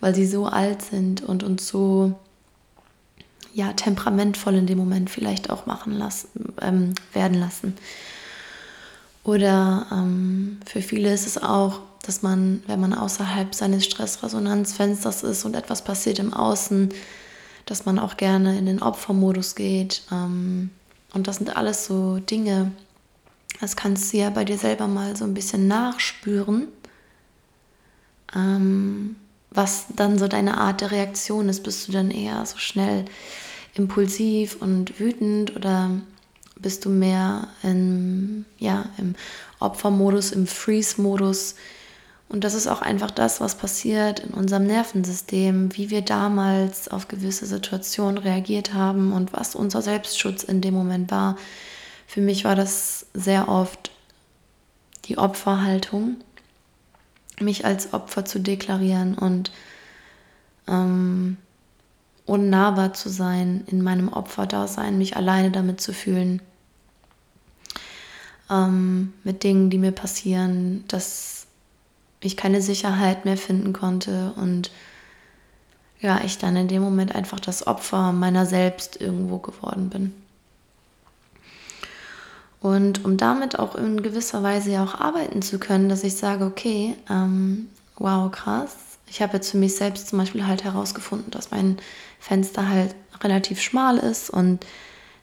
weil 0.00 0.14
sie 0.14 0.26
so 0.26 0.46
alt 0.46 0.82
sind 0.82 1.22
und 1.22 1.42
uns 1.42 1.68
so 1.68 2.14
ja 3.54 3.72
temperamentvoll 3.72 4.56
in 4.56 4.66
dem 4.66 4.76
Moment 4.76 5.08
vielleicht 5.08 5.48
auch 5.48 5.64
machen 5.64 5.94
lassen 5.94 6.28
ähm, 6.60 6.94
werden 7.14 7.38
lassen. 7.38 7.76
Oder 9.22 9.86
ähm, 9.90 10.58
für 10.66 10.82
viele 10.82 11.14
ist 11.14 11.26
es 11.26 11.42
auch 11.42 11.80
dass 12.06 12.22
man, 12.22 12.62
wenn 12.66 12.80
man 12.80 12.92
außerhalb 12.92 13.54
seines 13.54 13.84
Stressresonanzfensters 13.84 15.22
ist 15.22 15.44
und 15.44 15.56
etwas 15.56 15.82
passiert 15.82 16.18
im 16.18 16.34
Außen, 16.34 16.90
dass 17.66 17.86
man 17.86 17.98
auch 17.98 18.16
gerne 18.16 18.58
in 18.58 18.66
den 18.66 18.82
Opfermodus 18.82 19.54
geht. 19.54 20.02
Ähm, 20.12 20.70
und 21.14 21.26
das 21.26 21.36
sind 21.36 21.56
alles 21.56 21.86
so 21.86 22.18
Dinge, 22.18 22.72
das 23.60 23.76
kannst 23.76 24.12
du 24.12 24.18
ja 24.18 24.30
bei 24.30 24.44
dir 24.44 24.58
selber 24.58 24.88
mal 24.88 25.16
so 25.16 25.24
ein 25.24 25.34
bisschen 25.34 25.68
nachspüren, 25.68 26.68
ähm, 28.34 29.16
was 29.50 29.86
dann 29.94 30.18
so 30.18 30.28
deine 30.28 30.58
Art 30.58 30.80
der 30.80 30.90
Reaktion 30.90 31.48
ist. 31.48 31.62
Bist 31.62 31.88
du 31.88 31.92
dann 31.92 32.10
eher 32.10 32.44
so 32.44 32.58
schnell 32.58 33.04
impulsiv 33.74 34.56
und 34.60 34.98
wütend 35.00 35.56
oder 35.56 35.90
bist 36.56 36.84
du 36.84 36.90
mehr 36.90 37.48
in, 37.62 38.44
ja, 38.58 38.86
im 38.98 39.14
Opfermodus, 39.58 40.32
im 40.32 40.46
Freeze-Modus? 40.46 41.56
Und 42.28 42.42
das 42.42 42.54
ist 42.54 42.66
auch 42.66 42.82
einfach 42.82 43.10
das, 43.10 43.40
was 43.40 43.54
passiert 43.56 44.20
in 44.20 44.30
unserem 44.30 44.66
Nervensystem, 44.66 45.76
wie 45.76 45.90
wir 45.90 46.02
damals 46.02 46.88
auf 46.88 47.08
gewisse 47.08 47.46
Situationen 47.46 48.18
reagiert 48.18 48.72
haben 48.72 49.12
und 49.12 49.32
was 49.32 49.54
unser 49.54 49.82
Selbstschutz 49.82 50.42
in 50.42 50.60
dem 50.60 50.74
Moment 50.74 51.10
war. 51.10 51.36
Für 52.06 52.20
mich 52.20 52.44
war 52.44 52.56
das 52.56 53.06
sehr 53.12 53.48
oft 53.48 53.90
die 55.04 55.18
Opferhaltung, 55.18 56.16
mich 57.40 57.64
als 57.64 57.92
Opfer 57.92 58.24
zu 58.24 58.40
deklarieren 58.40 59.14
und 59.14 59.52
ähm, 60.66 61.36
unnahbar 62.26 62.94
zu 62.94 63.08
sein, 63.08 63.64
in 63.66 63.82
meinem 63.82 64.08
Opferdasein, 64.08 64.98
mich 64.98 65.16
alleine 65.16 65.50
damit 65.50 65.80
zu 65.80 65.92
fühlen, 65.92 66.40
ähm, 68.50 69.12
mit 69.24 69.42
Dingen, 69.42 69.70
die 69.70 69.78
mir 69.78 69.92
passieren, 69.92 70.84
dass 70.88 71.46
ich 72.20 72.36
keine 72.36 72.62
Sicherheit 72.62 73.24
mehr 73.24 73.36
finden 73.36 73.72
konnte 73.72 74.32
und 74.36 74.70
ja, 76.00 76.20
ich 76.24 76.38
dann 76.38 76.56
in 76.56 76.68
dem 76.68 76.82
Moment 76.82 77.14
einfach 77.14 77.40
das 77.40 77.66
Opfer 77.66 78.12
meiner 78.12 78.44
selbst 78.44 79.00
irgendwo 79.00 79.38
geworden 79.38 79.88
bin. 79.88 80.12
Und 82.60 83.04
um 83.04 83.18
damit 83.18 83.58
auch 83.58 83.74
in 83.74 84.02
gewisser 84.02 84.42
Weise 84.42 84.70
ja 84.70 84.84
auch 84.84 84.94
arbeiten 84.94 85.42
zu 85.42 85.58
können, 85.58 85.88
dass 85.90 86.02
ich 86.04 86.16
sage, 86.16 86.46
okay, 86.46 86.96
ähm, 87.10 87.68
wow, 87.96 88.30
krass. 88.30 88.74
Ich 89.06 89.20
habe 89.20 89.34
jetzt 89.34 89.50
für 89.50 89.58
mich 89.58 89.76
selbst 89.76 90.08
zum 90.08 90.18
Beispiel 90.18 90.46
halt 90.46 90.64
herausgefunden, 90.64 91.30
dass 91.30 91.50
mein 91.50 91.78
Fenster 92.24 92.66
halt 92.70 92.94
relativ 93.22 93.60
schmal 93.60 93.98
ist 93.98 94.30
und 94.30 94.64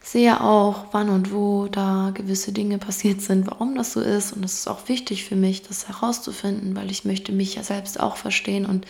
sehe 0.04 0.40
auch, 0.40 0.86
wann 0.92 1.10
und 1.10 1.34
wo 1.34 1.68
da 1.68 2.12
gewisse 2.14 2.52
Dinge 2.52 2.78
passiert 2.88 3.22
sind, 3.22 3.48
warum 3.48 3.76
das 3.76 3.94
so 3.94 4.02
ist. 4.02 4.34
Und 4.34 4.46
es 4.46 4.60
ist 4.60 4.68
auch 4.68 4.88
wichtig 4.88 5.26
für 5.26 5.36
mich, 5.36 5.64
das 5.64 5.88
herauszufinden, 5.88 6.76
weil 6.76 6.92
ich 6.92 7.04
möchte 7.04 7.32
mich 7.32 7.56
ja 7.56 7.64
selbst 7.64 8.00
auch 8.00 8.18
verstehen 8.18 8.68
und 8.68 8.86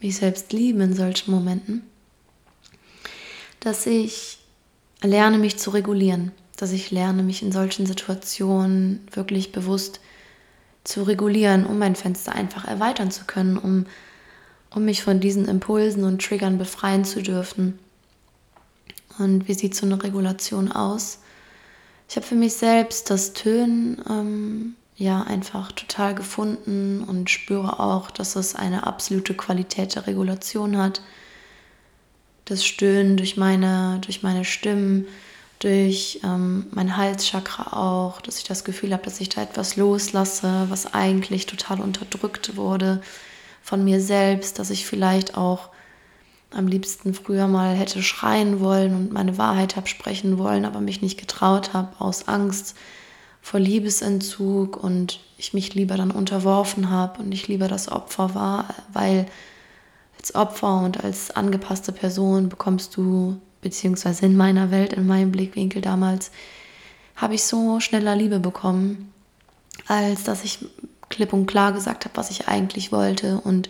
mich 0.00 0.16
selbst 0.16 0.54
lieben 0.54 0.80
in 0.80 0.96
solchen 0.96 1.30
Momenten. 1.30 1.82
Dass 3.60 3.84
ich 3.84 4.38
lerne, 5.02 5.36
mich 5.36 5.58
zu 5.58 5.68
regulieren, 5.70 6.32
dass 6.56 6.72
ich 6.72 6.90
lerne, 6.90 7.22
mich 7.22 7.42
in 7.42 7.52
solchen 7.52 7.84
Situationen 7.84 9.06
wirklich 9.12 9.52
bewusst 9.52 10.00
zu 10.84 11.02
regulieren, 11.02 11.66
um 11.66 11.78
mein 11.78 11.96
Fenster 11.96 12.32
einfach 12.32 12.64
erweitern 12.64 13.10
zu 13.10 13.26
können, 13.26 13.58
um, 13.58 13.84
um 14.70 14.84
mich 14.84 15.02
von 15.02 15.20
diesen 15.20 15.46
Impulsen 15.46 16.04
und 16.04 16.22
Triggern 16.24 16.58
befreien 16.58 17.04
zu 17.04 17.22
dürfen 17.22 17.78
und 19.20 19.48
wie 19.48 19.54
sieht 19.54 19.74
so 19.74 19.86
eine 19.86 20.02
Regulation 20.02 20.72
aus? 20.72 21.18
Ich 22.08 22.16
habe 22.16 22.26
für 22.26 22.34
mich 22.34 22.54
selbst 22.54 23.10
das 23.10 23.34
Tönen 23.34 24.02
ähm, 24.08 24.74
ja 24.96 25.22
einfach 25.22 25.72
total 25.72 26.14
gefunden 26.14 27.04
und 27.06 27.30
spüre 27.30 27.78
auch, 27.78 28.10
dass 28.10 28.34
es 28.34 28.54
eine 28.54 28.86
absolute 28.86 29.34
Qualität 29.34 29.94
der 29.94 30.06
Regulation 30.06 30.76
hat. 30.76 31.02
Das 32.46 32.64
Stöhnen 32.64 33.16
durch 33.16 33.36
meine, 33.36 34.00
durch 34.00 34.22
meine 34.22 34.44
Stimmen, 34.44 35.06
durch 35.60 36.20
ähm, 36.24 36.66
mein 36.72 36.96
Halschakra 36.96 37.76
auch, 37.76 38.20
dass 38.22 38.38
ich 38.38 38.44
das 38.44 38.64
Gefühl 38.64 38.92
habe, 38.92 39.04
dass 39.04 39.20
ich 39.20 39.28
da 39.28 39.42
etwas 39.42 39.76
loslasse, 39.76 40.66
was 40.68 40.94
eigentlich 40.94 41.46
total 41.46 41.80
unterdrückt 41.80 42.56
wurde 42.56 43.02
von 43.62 43.84
mir 43.84 44.00
selbst, 44.00 44.58
dass 44.58 44.70
ich 44.70 44.86
vielleicht 44.86 45.36
auch 45.36 45.70
am 46.50 46.66
liebsten 46.66 47.14
früher 47.14 47.46
mal 47.46 47.74
hätte 47.74 48.02
schreien 48.02 48.60
wollen 48.60 48.94
und 48.94 49.12
meine 49.12 49.38
Wahrheit 49.38 49.76
habe 49.76 49.86
sprechen 49.86 50.38
wollen, 50.38 50.64
aber 50.64 50.80
mich 50.80 51.00
nicht 51.00 51.18
getraut 51.18 51.72
habe 51.72 51.88
aus 52.00 52.26
Angst 52.26 52.76
vor 53.40 53.60
Liebesentzug 53.60 54.76
und 54.82 55.20
ich 55.38 55.54
mich 55.54 55.74
lieber 55.74 55.96
dann 55.96 56.10
unterworfen 56.10 56.90
habe 56.90 57.22
und 57.22 57.32
ich 57.32 57.48
lieber 57.48 57.68
das 57.68 57.90
Opfer 57.90 58.34
war, 58.34 58.66
weil 58.92 59.26
als 60.18 60.34
Opfer 60.34 60.82
und 60.82 61.02
als 61.02 61.30
angepasste 61.30 61.92
Person 61.92 62.48
bekommst 62.48 62.96
du, 62.96 63.40
beziehungsweise 63.62 64.26
in 64.26 64.36
meiner 64.36 64.70
Welt, 64.70 64.92
in 64.92 65.06
meinem 65.06 65.32
Blickwinkel 65.32 65.80
damals, 65.80 66.30
habe 67.16 67.34
ich 67.34 67.44
so 67.44 67.80
schneller 67.80 68.16
Liebe 68.16 68.40
bekommen, 68.40 69.12
als 69.86 70.24
dass 70.24 70.44
ich 70.44 70.58
klipp 71.10 71.32
und 71.32 71.46
klar 71.46 71.72
gesagt 71.72 72.06
habe, 72.06 72.16
was 72.16 72.30
ich 72.30 72.48
eigentlich 72.48 72.92
wollte. 72.92 73.40
Und 73.40 73.68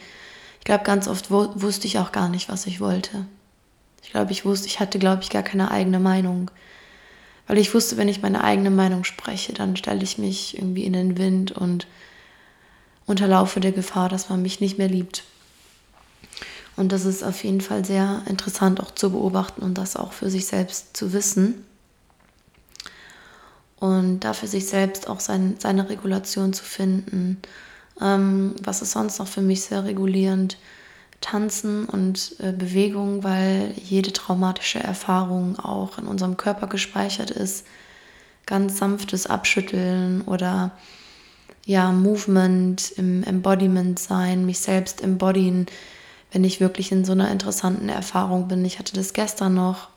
ich 0.59 0.65
glaube, 0.65 0.85
ganz 0.85 1.09
oft 1.09 1.31
wusste 1.31 1.87
ich 1.87 1.99
auch 1.99 2.13
gar 2.13 2.29
nicht, 2.29 2.49
was 2.49 2.67
ich 2.67 2.81
wollte. 2.81 3.27
Ich 4.03 4.11
glaube, 4.11 4.31
ich 4.31 4.45
wusste, 4.45 4.69
ich 4.69 4.79
hatte, 4.79 4.99
glaube 4.99 5.23
ich, 5.23 5.31
gar 5.31 5.43
keine 5.43 5.71
eigene 5.71 5.99
Meinung. 5.99 6.51
Weil 7.47 7.59
ich 7.59 7.75
wusste, 7.75 7.97
wenn 7.97 8.09
ich 8.09 8.23
meine 8.23 8.45
eigene 8.45 8.71
Meinung 8.71 9.03
spreche, 9.03 9.53
dann 9.53 9.77
stelle 9.77 10.03
ich 10.05 10.19
mich 10.19 10.57
irgendwie 10.57 10.85
in 10.85 10.93
den 10.93 11.19
Wind 11.19 11.51
und 11.51 11.89
unterlaufe 13.07 13.59
der 13.59 13.73
Gefahr, 13.73 14.09
dass 14.09 14.29
man 14.29 14.43
mich 14.43 14.61
nicht 14.61 14.79
mehr 14.79 14.89
liebt. 14.89 15.25
Und 16.77 16.93
das 16.93 17.05
ist 17.05 17.23
auf 17.25 17.43
jeden 17.43 17.61
Fall 17.61 17.85
sehr 17.85 18.23
interessant 18.29 18.81
auch 18.81 18.93
zu 18.93 19.11
beobachten 19.11 19.63
und 19.63 19.75
das 19.75 19.97
auch 19.97 20.13
für 20.13 20.31
sich 20.31 20.47
selbst 20.47 20.97
zu 20.97 21.13
wissen. 21.13 21.67
Und 23.81 24.21
da 24.21 24.35
für 24.35 24.47
sich 24.47 24.69
selbst 24.69 25.09
auch 25.09 25.21
sein, 25.21 25.57
seine 25.59 25.89
Regulation 25.89 26.53
zu 26.53 26.65
finden. 26.65 27.39
Ähm, 28.01 28.55
was 28.63 28.83
ist 28.83 28.93
sonst 28.93 29.19
noch 29.19 29.29
für 29.29 29.43
mich 29.43 29.63
sehr 29.63 29.85
regulierend? 29.85 30.59
Tanzen 31.21 31.85
und 31.85 32.37
äh, 32.41 32.53
Bewegung, 32.53 33.23
weil 33.23 33.75
jede 33.77 34.13
traumatische 34.13 34.81
Erfahrung 34.81 35.59
auch 35.59 35.99
in 35.99 36.07
unserem 36.07 36.37
Körper 36.37 36.67
gespeichert 36.67 37.31
ist. 37.31 37.67
Ganz 38.47 38.79
sanftes 38.79 39.27
Abschütteln 39.27 40.23
oder 40.23 40.73
ja, 41.67 41.93
Movement, 41.93 42.93
im 42.97 43.23
Embodiment 43.23 43.99
sein, 43.99 44.47
mich 44.47 44.61
selbst 44.61 45.03
embodyen, 45.03 45.67
wenn 46.33 46.43
ich 46.43 46.59
wirklich 46.61 46.91
in 46.91 47.05
so 47.05 47.13
einer 47.13 47.31
interessanten 47.31 47.91
Erfahrung 47.91 48.49
bin. 48.49 48.65
Ich 48.65 48.79
hatte 48.79 48.95
das 48.95 49.13
gestern 49.13 49.55
noch. 49.55 49.90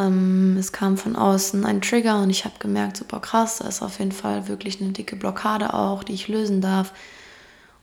Ähm, 0.00 0.56
es 0.58 0.72
kam 0.72 0.96
von 0.96 1.16
außen 1.16 1.64
ein 1.66 1.82
Trigger 1.82 2.22
und 2.22 2.30
ich 2.30 2.44
habe 2.44 2.54
gemerkt, 2.58 2.96
super 2.96 3.20
krass, 3.20 3.58
da 3.58 3.68
ist 3.68 3.82
auf 3.82 3.98
jeden 3.98 4.12
Fall 4.12 4.48
wirklich 4.48 4.80
eine 4.80 4.92
dicke 4.92 5.16
Blockade 5.16 5.74
auch, 5.74 6.02
die 6.02 6.14
ich 6.14 6.28
lösen 6.28 6.60
darf. 6.60 6.92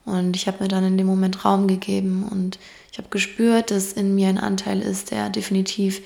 Und 0.04 0.34
ich 0.36 0.46
habe 0.46 0.62
mir 0.62 0.68
dann 0.68 0.84
in 0.84 0.96
dem 0.98 1.06
Moment 1.06 1.44
Raum 1.44 1.68
gegeben 1.68 2.26
und 2.28 2.58
ich 2.90 2.98
habe 2.98 3.08
gespürt, 3.10 3.70
dass 3.70 3.92
in 3.92 4.14
mir 4.14 4.28
ein 4.28 4.38
Anteil 4.38 4.80
ist, 4.80 5.10
der 5.10 5.30
definitiv 5.30 6.00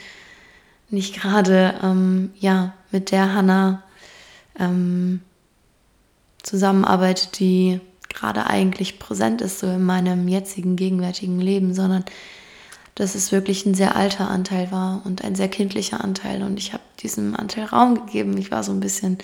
nicht 0.90 1.14
gerade 1.14 1.74
ähm, 1.82 2.30
ja, 2.38 2.74
mit 2.90 3.12
der 3.12 3.32
Hanna 3.32 3.82
ähm, 4.58 5.20
zusammenarbeitet, 6.42 7.38
die 7.38 7.80
gerade 8.12 8.46
eigentlich 8.46 8.98
präsent 8.98 9.40
ist, 9.40 9.60
so 9.60 9.68
in 9.68 9.84
meinem 9.84 10.28
jetzigen, 10.28 10.76
gegenwärtigen 10.76 11.40
Leben, 11.40 11.72
sondern 11.72 12.04
dass 12.94 13.14
es 13.14 13.32
wirklich 13.32 13.64
ein 13.64 13.74
sehr 13.74 13.96
alter 13.96 14.28
Anteil 14.28 14.70
war 14.70 15.02
und 15.04 15.24
ein 15.24 15.34
sehr 15.34 15.48
kindlicher 15.48 16.02
Anteil. 16.04 16.42
Und 16.42 16.58
ich 16.58 16.72
habe 16.72 16.82
diesem 17.00 17.34
Anteil 17.34 17.64
Raum 17.64 18.06
gegeben. 18.06 18.36
Ich 18.36 18.50
war 18.50 18.62
so 18.62 18.72
ein 18.72 18.80
bisschen 18.80 19.18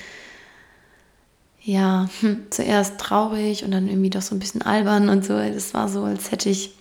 ja, 1.69 2.09
hm, 2.21 2.47
zuerst 2.49 2.99
traurig 2.99 3.63
und 3.63 3.73
dann 3.73 3.89
irgendwie 3.89 4.09
doch 4.09 4.23
so 4.23 4.35
ein 4.35 4.39
bisschen 4.39 4.63
albern 4.63 5.11
und 5.11 5.25
so. 5.25 5.35
Das 5.35 5.75
war 5.75 5.89
so, 5.89 6.05
als 6.05 6.31
hätte 6.31 6.49
ich, 6.49 6.75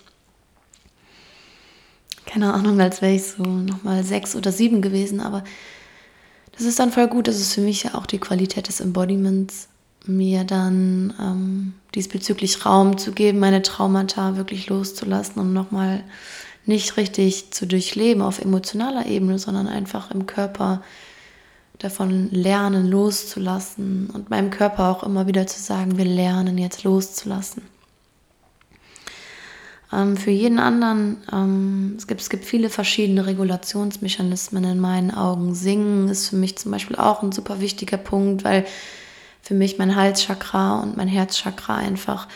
keine 2.24 2.54
Ahnung, 2.54 2.80
als 2.80 3.02
wäre 3.02 3.12
ich 3.12 3.24
so 3.24 3.42
nochmal 3.42 4.02
sechs 4.02 4.34
oder 4.34 4.50
sieben 4.50 4.80
gewesen. 4.80 5.20
Aber 5.20 5.44
das 6.52 6.62
ist 6.62 6.78
dann 6.78 6.90
voll 6.90 7.06
gut. 7.06 7.28
Das 7.28 7.36
ist 7.36 7.52
für 7.52 7.60
mich 7.60 7.82
ja 7.82 7.94
auch 7.94 8.06
die 8.06 8.18
Qualität 8.18 8.68
des 8.68 8.80
Embodiments, 8.80 9.68
mir 10.06 10.44
dann 10.44 11.12
ähm, 11.20 11.74
diesbezüglich 11.94 12.64
Raum 12.64 12.96
zu 12.96 13.12
geben, 13.12 13.40
meine 13.40 13.60
Traumata 13.60 14.36
wirklich 14.36 14.68
loszulassen 14.68 15.38
und 15.42 15.52
nochmal 15.52 16.02
nicht 16.68 16.96
richtig 16.96 17.50
zu 17.52 17.66
durchleben 17.66 18.22
auf 18.22 18.40
emotionaler 18.40 19.06
Ebene, 19.06 19.38
sondern 19.38 19.66
einfach 19.66 20.10
im 20.10 20.26
Körper 20.26 20.82
davon 21.78 22.30
lernen, 22.30 22.88
loszulassen 22.88 24.10
und 24.10 24.30
meinem 24.30 24.50
Körper 24.50 24.88
auch 24.88 25.02
immer 25.02 25.26
wieder 25.26 25.46
zu 25.46 25.60
sagen, 25.60 25.96
wir 25.96 26.04
lernen 26.04 26.58
jetzt 26.58 26.84
loszulassen. 26.84 27.62
Ähm, 29.92 30.16
für 30.16 30.30
jeden 30.30 30.58
anderen, 30.58 31.18
ähm, 31.32 31.94
es, 31.96 32.06
gibt, 32.06 32.20
es 32.20 32.30
gibt 32.30 32.44
viele 32.44 32.68
verschiedene 32.68 33.26
Regulationsmechanismen 33.26 34.64
in 34.64 34.80
meinen 34.80 35.10
Augen. 35.12 35.54
Singen 35.54 36.08
ist 36.08 36.28
für 36.28 36.36
mich 36.36 36.58
zum 36.58 36.72
Beispiel 36.72 36.96
auch 36.96 37.22
ein 37.22 37.32
super 37.32 37.60
wichtiger 37.60 37.96
Punkt, 37.96 38.44
weil 38.44 38.66
für 39.40 39.54
mich 39.54 39.78
mein 39.78 39.96
Halschakra 39.96 40.80
und 40.80 40.96
mein 40.96 41.08
Herzchakra 41.08 41.76
einfach 41.76 42.28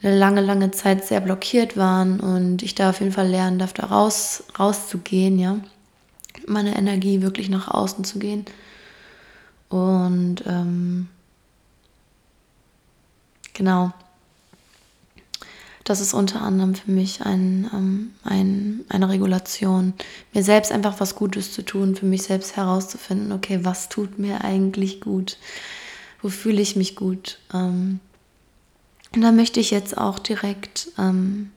lange, 0.00 0.40
lange 0.40 0.70
Zeit 0.70 1.04
sehr 1.04 1.20
blockiert 1.20 1.76
waren 1.76 2.20
und 2.20 2.62
ich 2.62 2.74
da 2.74 2.90
auf 2.90 3.00
jeden 3.00 3.12
Fall 3.12 3.28
lernen 3.28 3.58
darf, 3.58 3.72
da 3.72 3.86
raus, 3.86 4.44
rauszugehen, 4.58 5.38
ja 5.38 5.58
meine 6.46 6.76
Energie 6.76 7.22
wirklich 7.22 7.48
nach 7.48 7.68
außen 7.68 8.04
zu 8.04 8.18
gehen. 8.18 8.44
Und 9.68 10.44
ähm, 10.46 11.08
genau, 13.52 13.92
das 15.84 16.00
ist 16.00 16.14
unter 16.14 16.40
anderem 16.42 16.74
für 16.74 16.90
mich 16.90 17.22
ein, 17.22 17.70
ähm, 17.72 18.10
ein, 18.22 18.84
eine 18.88 19.08
Regulation, 19.08 19.94
mir 20.32 20.42
selbst 20.42 20.72
einfach 20.72 21.00
was 21.00 21.14
Gutes 21.14 21.52
zu 21.52 21.62
tun, 21.62 21.96
für 21.96 22.06
mich 22.06 22.22
selbst 22.22 22.56
herauszufinden, 22.56 23.32
okay, 23.32 23.60
was 23.62 23.88
tut 23.88 24.18
mir 24.18 24.42
eigentlich 24.42 25.00
gut, 25.00 25.38
wo 26.22 26.28
fühle 26.28 26.60
ich 26.60 26.76
mich 26.76 26.96
gut. 26.96 27.38
Ähm, 27.52 28.00
und 29.16 29.22
da 29.22 29.32
möchte 29.32 29.60
ich 29.60 29.70
jetzt 29.70 29.96
auch 29.96 30.18
direkt 30.18 30.88
ähm, 30.98 31.50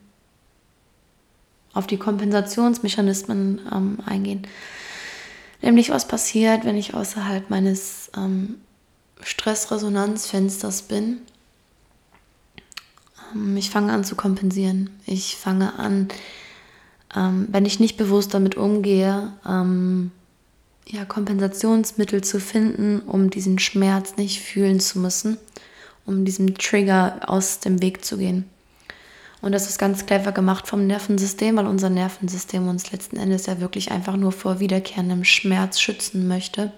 auf 1.74 1.86
die 1.86 1.98
Kompensationsmechanismen 1.98 3.60
ähm, 3.70 3.98
eingehen. 4.06 4.46
Nämlich 5.60 5.90
was 5.90 6.08
passiert, 6.08 6.64
wenn 6.64 6.78
ich 6.78 6.94
außerhalb 6.94 7.50
meines 7.50 8.10
ähm, 8.16 8.56
Stressresonanzfensters 9.20 10.82
bin. 10.82 11.18
Ähm, 13.34 13.58
ich 13.58 13.68
fange 13.68 13.92
an 13.92 14.04
zu 14.04 14.16
kompensieren. 14.16 14.88
Ich 15.04 15.36
fange 15.36 15.78
an, 15.78 16.08
ähm, 17.14 17.46
wenn 17.50 17.66
ich 17.66 17.78
nicht 17.78 17.98
bewusst 17.98 18.32
damit 18.32 18.56
umgehe, 18.56 19.34
ähm, 19.46 20.12
ja, 20.88 21.04
Kompensationsmittel 21.04 22.24
zu 22.24 22.40
finden, 22.40 23.00
um 23.00 23.28
diesen 23.28 23.58
Schmerz 23.58 24.16
nicht 24.16 24.40
fühlen 24.40 24.80
zu 24.80 24.98
müssen, 24.98 25.36
um 26.06 26.24
diesem 26.24 26.56
Trigger 26.56 27.20
aus 27.26 27.60
dem 27.60 27.82
Weg 27.82 28.04
zu 28.04 28.18
gehen. 28.18 28.48
Und 29.42 29.52
das 29.52 29.68
ist 29.68 29.78
ganz 29.78 30.04
clever 30.04 30.32
gemacht 30.32 30.66
vom 30.66 30.86
Nervensystem, 30.86 31.56
weil 31.56 31.66
unser 31.66 31.88
Nervensystem 31.88 32.68
uns 32.68 32.92
letzten 32.92 33.16
Endes 33.16 33.46
ja 33.46 33.60
wirklich 33.60 33.90
einfach 33.90 34.16
nur 34.16 34.32
vor 34.32 34.60
wiederkehrendem 34.60 35.24
Schmerz 35.24 35.80
schützen 35.80 36.28
möchte. 36.28 36.72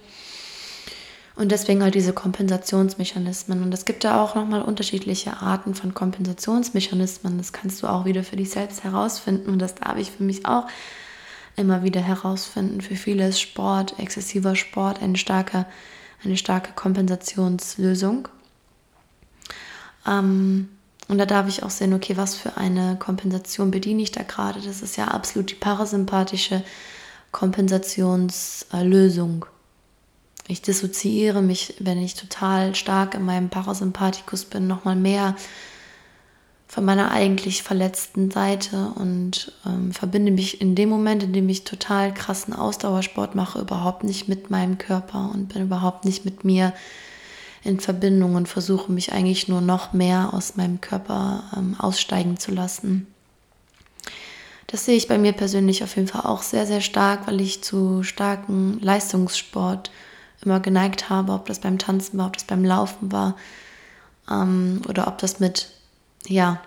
Und 1.35 1.51
deswegen 1.51 1.83
halt 1.83 1.95
diese 1.95 2.13
Kompensationsmechanismen. 2.13 3.63
Und 3.63 3.73
es 3.73 3.85
gibt 3.85 4.05
da 4.05 4.23
auch 4.23 4.35
nochmal 4.35 4.63
unterschiedliche 4.63 5.39
Arten 5.39 5.75
von 5.75 5.95
Kompensationsmechanismen. 5.95 7.39
Das 7.39 7.53
kannst 7.53 7.83
du 7.83 7.87
auch 7.87 8.05
wieder 8.05 8.23
für 8.23 8.37
dich 8.37 8.51
selbst 8.51 8.85
herausfinden. 8.85 9.51
Und 9.51 9.59
das 9.59 9.75
darf 9.75 9.97
ich 9.97 10.11
für 10.13 10.23
mich 10.23 10.47
auch 10.47 10.67
immer 11.57 11.83
wieder 11.83 12.01
herausfinden. 12.01 12.81
Für 12.81 12.97
viele 12.97 13.29
ist 13.29 13.41
Sport, 13.41 13.99
exzessiver 13.99 14.55
Sport 14.57 15.03
eine 15.03 15.17
starke, 15.17 15.67
eine 16.23 16.37
starke 16.37 16.73
Kompensationslösung. 16.75 18.29
Ähm, 20.07 20.69
und 21.09 21.19
da 21.19 21.27
darf 21.27 21.49
ich 21.49 21.62
auch 21.62 21.71
sehen, 21.71 21.95
okay, 21.95 22.17
was 22.17 22.35
für 22.35 22.57
eine 22.57 22.97
Kompensation 22.97 23.71
bediene 23.71 24.03
ich 24.03 24.12
da 24.12 24.23
gerade. 24.23 24.61
Das 24.61 24.83
ist 24.83 24.97
ja 24.97 25.09
absolut 25.09 25.51
die 25.51 25.57
parasympathische 25.57 26.62
Kompensationslösung. 27.33 29.45
Ich 30.49 30.62
dissoziiere 30.62 31.43
mich, 31.43 31.75
wenn 31.79 32.03
ich 32.03 32.15
total 32.15 32.75
stark 32.75 33.15
in 33.15 33.25
meinem 33.25 33.49
Parasympathikus 33.49 34.45
bin, 34.45 34.67
nochmal 34.67 34.97
mehr 34.97 35.37
von 36.67 36.85
meiner 36.87 37.11
eigentlich 37.11 37.62
verletzten 37.62 38.31
Seite 38.31 38.93
und 38.95 39.53
ähm, 39.67 39.93
verbinde 39.93 40.33
mich 40.33 40.62
in 40.62 40.75
dem 40.75 40.88
Moment, 40.88 41.23
in 41.23 41.35
dem 41.35 41.51
ich 41.51 41.65
total 41.65 42.15
krassen 42.15 42.55
Ausdauersport 42.55 43.35
mache, 43.35 43.61
überhaupt 43.61 44.05
nicht 44.05 44.27
mit 44.27 44.49
meinem 44.49 44.79
Körper 44.79 45.31
und 45.35 45.53
bin 45.53 45.65
überhaupt 45.65 46.07
nicht 46.07 46.25
mit 46.25 46.45
mir 46.45 46.73
in 47.64 47.81
Verbindung 47.81 48.35
und 48.35 48.48
versuche 48.48 48.90
mich 48.90 49.12
eigentlich 49.12 49.48
nur 49.48 49.61
noch 49.61 49.92
mehr 49.92 50.35
aus 50.35 50.57
meinem 50.57 50.81
Körper 50.81 51.44
ähm, 51.57 51.77
aussteigen 51.79 52.38
zu 52.38 52.53
lassen. 52.53 53.07
Das 54.66 54.85
sehe 54.85 54.96
ich 54.96 55.07
bei 55.07 55.18
mir 55.18 55.33
persönlich 55.33 55.85
auf 55.85 55.96
jeden 55.96 56.09
Fall 56.09 56.22
auch 56.22 56.42
sehr, 56.42 56.66
sehr 56.66 56.81
stark, 56.81 57.27
weil 57.27 57.40
ich 57.40 57.62
zu 57.62 58.03
starken 58.03 58.81
Leistungssport 58.81 59.90
immer 60.44 60.61
geneigt 60.61 61.11
habe, 61.11 61.33
ob 61.33 61.46
das 61.46 61.61
beim 61.61 61.79
Tanzen 61.79 62.18
war, 62.18 62.27
ob 62.27 62.33
das 62.35 62.44
beim 62.44 62.64
Laufen 62.64 63.12
war 63.12 63.37
ähm, 64.31 64.83
oder 64.88 65.07
ob 65.07 65.18
das 65.18 65.40
mit, 65.40 65.68
ja, 66.27 66.61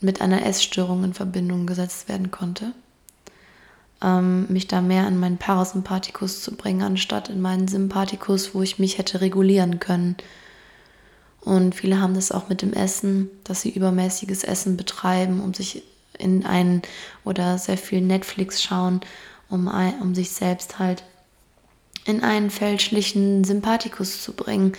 mit 0.00 0.20
einer 0.20 0.44
Essstörung 0.46 1.04
in 1.04 1.14
Verbindung 1.14 1.66
gesetzt 1.66 2.08
werden 2.08 2.30
konnte. 2.30 2.72
Ähm, 4.02 4.46
mich 4.48 4.66
da 4.66 4.80
mehr 4.80 5.06
in 5.08 5.18
meinen 5.18 5.38
Parasympathikus 5.38 6.42
zu 6.42 6.56
bringen, 6.56 6.82
anstatt 6.82 7.28
in 7.28 7.40
meinen 7.40 7.68
Sympathikus, 7.68 8.54
wo 8.54 8.62
ich 8.62 8.78
mich 8.78 8.98
hätte 8.98 9.20
regulieren 9.20 9.80
können. 9.80 10.16
Und 11.40 11.74
viele 11.74 12.00
haben 12.00 12.14
das 12.14 12.32
auch 12.32 12.48
mit 12.48 12.62
dem 12.62 12.72
Essen, 12.72 13.28
dass 13.44 13.60
sie 13.60 13.70
übermäßiges 13.70 14.44
Essen 14.44 14.76
betreiben, 14.76 15.40
um 15.40 15.52
sich 15.52 15.82
in 16.18 16.46
einen 16.46 16.82
oder 17.24 17.58
sehr 17.58 17.76
viel 17.76 18.00
Netflix 18.00 18.62
schauen, 18.62 19.00
um, 19.50 19.70
um 20.00 20.14
sich 20.14 20.30
selbst 20.30 20.78
halt 20.78 21.02
in 22.04 22.22
einen 22.22 22.50
fälschlichen 22.50 23.44
Sympathikus 23.44 24.22
zu 24.22 24.32
bringen, 24.32 24.72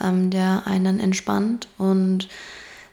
ähm, 0.00 0.30
der 0.30 0.66
einen 0.66 0.84
dann 0.84 1.00
entspannt. 1.00 1.68
Und 1.78 2.28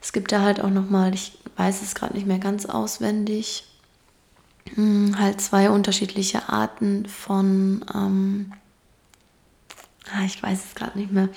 es 0.02 0.14
gibt 0.14 0.32
da 0.32 0.42
halt 0.42 0.62
auch 0.62 0.70
nochmal, 0.70 1.14
ich 1.14 1.34
weiß 1.56 1.82
es 1.82 1.96
gerade 1.96 2.16
nicht 2.16 2.28
mehr 2.28 2.40
ganz 2.40 2.66
auswendig, 2.66 3.67
hm, 4.76 5.20
halt 5.20 5.42
zwei 5.42 5.70
unterschiedliche 5.70 6.50
Arten 6.50 7.06
von, 7.06 7.86
ähm, 7.94 8.54
ah, 10.14 10.26
ich 10.26 10.42
weiß 10.42 10.60
es 10.66 10.76
gerade 10.76 10.98
nicht 10.98 11.12
mehr. 11.12 11.30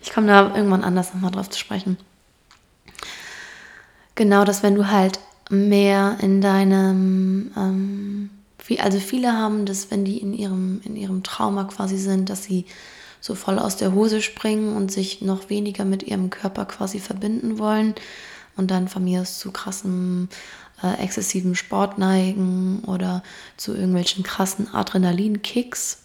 Ich 0.00 0.12
komme 0.12 0.26
da 0.26 0.54
irgendwann 0.54 0.84
anders 0.84 1.14
nochmal 1.14 1.30
drauf 1.30 1.50
zu 1.50 1.58
sprechen. 1.58 1.96
Genau, 4.14 4.44
dass 4.44 4.62
wenn 4.62 4.74
du 4.74 4.88
halt 4.88 5.20
mehr 5.50 6.18
in 6.20 6.40
deinem, 6.40 7.50
ähm, 7.56 8.30
also 8.78 8.98
viele 8.98 9.32
haben 9.32 9.66
das, 9.66 9.90
wenn 9.90 10.04
die 10.04 10.18
in 10.18 10.32
ihrem, 10.32 10.80
in 10.84 10.96
ihrem 10.96 11.22
Trauma 11.22 11.64
quasi 11.64 11.98
sind, 11.98 12.30
dass 12.30 12.44
sie 12.44 12.66
so 13.20 13.34
voll 13.34 13.58
aus 13.58 13.76
der 13.76 13.92
Hose 13.92 14.20
springen 14.20 14.76
und 14.76 14.90
sich 14.90 15.22
noch 15.22 15.48
weniger 15.48 15.84
mit 15.84 16.02
ihrem 16.02 16.30
Körper 16.30 16.64
quasi 16.64 16.98
verbinden 16.98 17.58
wollen 17.58 17.94
und 18.56 18.70
dann 18.70 18.88
von 18.88 19.04
mir 19.04 19.22
aus 19.22 19.38
zu 19.38 19.52
krassen 19.52 20.28
äh, 20.82 21.02
exzessiven 21.02 21.54
Sport 21.54 21.98
neigen 21.98 22.82
oder 22.86 23.22
zu 23.56 23.74
irgendwelchen 23.74 24.24
krassen 24.24 24.72
Adrenalinkicks. 24.72 25.98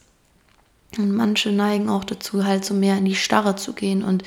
Und 0.97 1.15
manche 1.15 1.51
neigen 1.51 1.89
auch 1.89 2.03
dazu, 2.03 2.45
halt 2.45 2.63
so 2.63 2.73
mehr 2.73 2.97
in 2.97 3.05
die 3.05 3.15
Starre 3.15 3.55
zu 3.55 3.73
gehen 3.73 4.03
und 4.03 4.23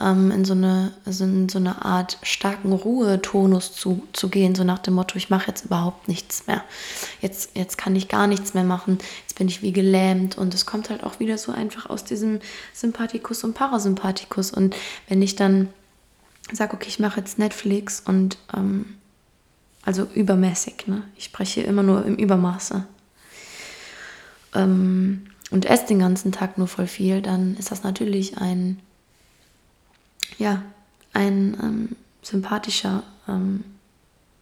ähm, 0.00 0.30
in, 0.30 0.44
so 0.44 0.52
eine, 0.52 0.92
also 1.04 1.24
in 1.24 1.48
so 1.48 1.58
eine 1.58 1.84
Art 1.84 2.18
starken 2.22 2.72
Ruhetonus 2.72 3.72
zu, 3.72 4.06
zu 4.12 4.28
gehen, 4.28 4.54
so 4.54 4.64
nach 4.64 4.78
dem 4.78 4.94
Motto, 4.94 5.16
ich 5.16 5.30
mache 5.30 5.48
jetzt 5.48 5.64
überhaupt 5.64 6.08
nichts 6.08 6.46
mehr. 6.46 6.62
Jetzt, 7.20 7.56
jetzt 7.56 7.78
kann 7.78 7.96
ich 7.96 8.08
gar 8.08 8.26
nichts 8.26 8.54
mehr 8.54 8.64
machen, 8.64 8.98
jetzt 9.22 9.36
bin 9.36 9.48
ich 9.48 9.62
wie 9.62 9.72
gelähmt 9.72 10.38
und 10.38 10.54
es 10.54 10.66
kommt 10.66 10.90
halt 10.90 11.02
auch 11.02 11.18
wieder 11.20 11.38
so 11.38 11.52
einfach 11.52 11.90
aus 11.90 12.04
diesem 12.04 12.40
Sympathikus 12.72 13.42
und 13.44 13.54
Parasympathikus. 13.54 14.52
Und 14.52 14.76
wenn 15.08 15.22
ich 15.22 15.36
dann 15.36 15.68
sage, 16.52 16.74
okay, 16.74 16.88
ich 16.88 17.00
mache 17.00 17.20
jetzt 17.20 17.38
Netflix 17.38 18.00
und 18.00 18.38
ähm, 18.56 18.97
also 19.88 20.06
übermäßig, 20.14 20.86
ne? 20.86 21.02
ich 21.16 21.24
spreche 21.24 21.62
immer 21.62 21.82
nur 21.82 22.04
im 22.04 22.16
Übermaße. 22.16 22.84
Ähm, 24.54 25.22
und 25.50 25.64
esse 25.64 25.86
den 25.86 26.00
ganzen 26.00 26.30
Tag 26.30 26.58
nur 26.58 26.68
voll 26.68 26.86
viel, 26.86 27.22
dann 27.22 27.56
ist 27.56 27.70
das 27.70 27.84
natürlich 27.84 28.36
ein 28.36 28.78
ja, 30.36 30.62
ein 31.14 31.56
ähm, 31.62 31.96
sympathischer 32.22 33.02
ähm, 33.26 33.64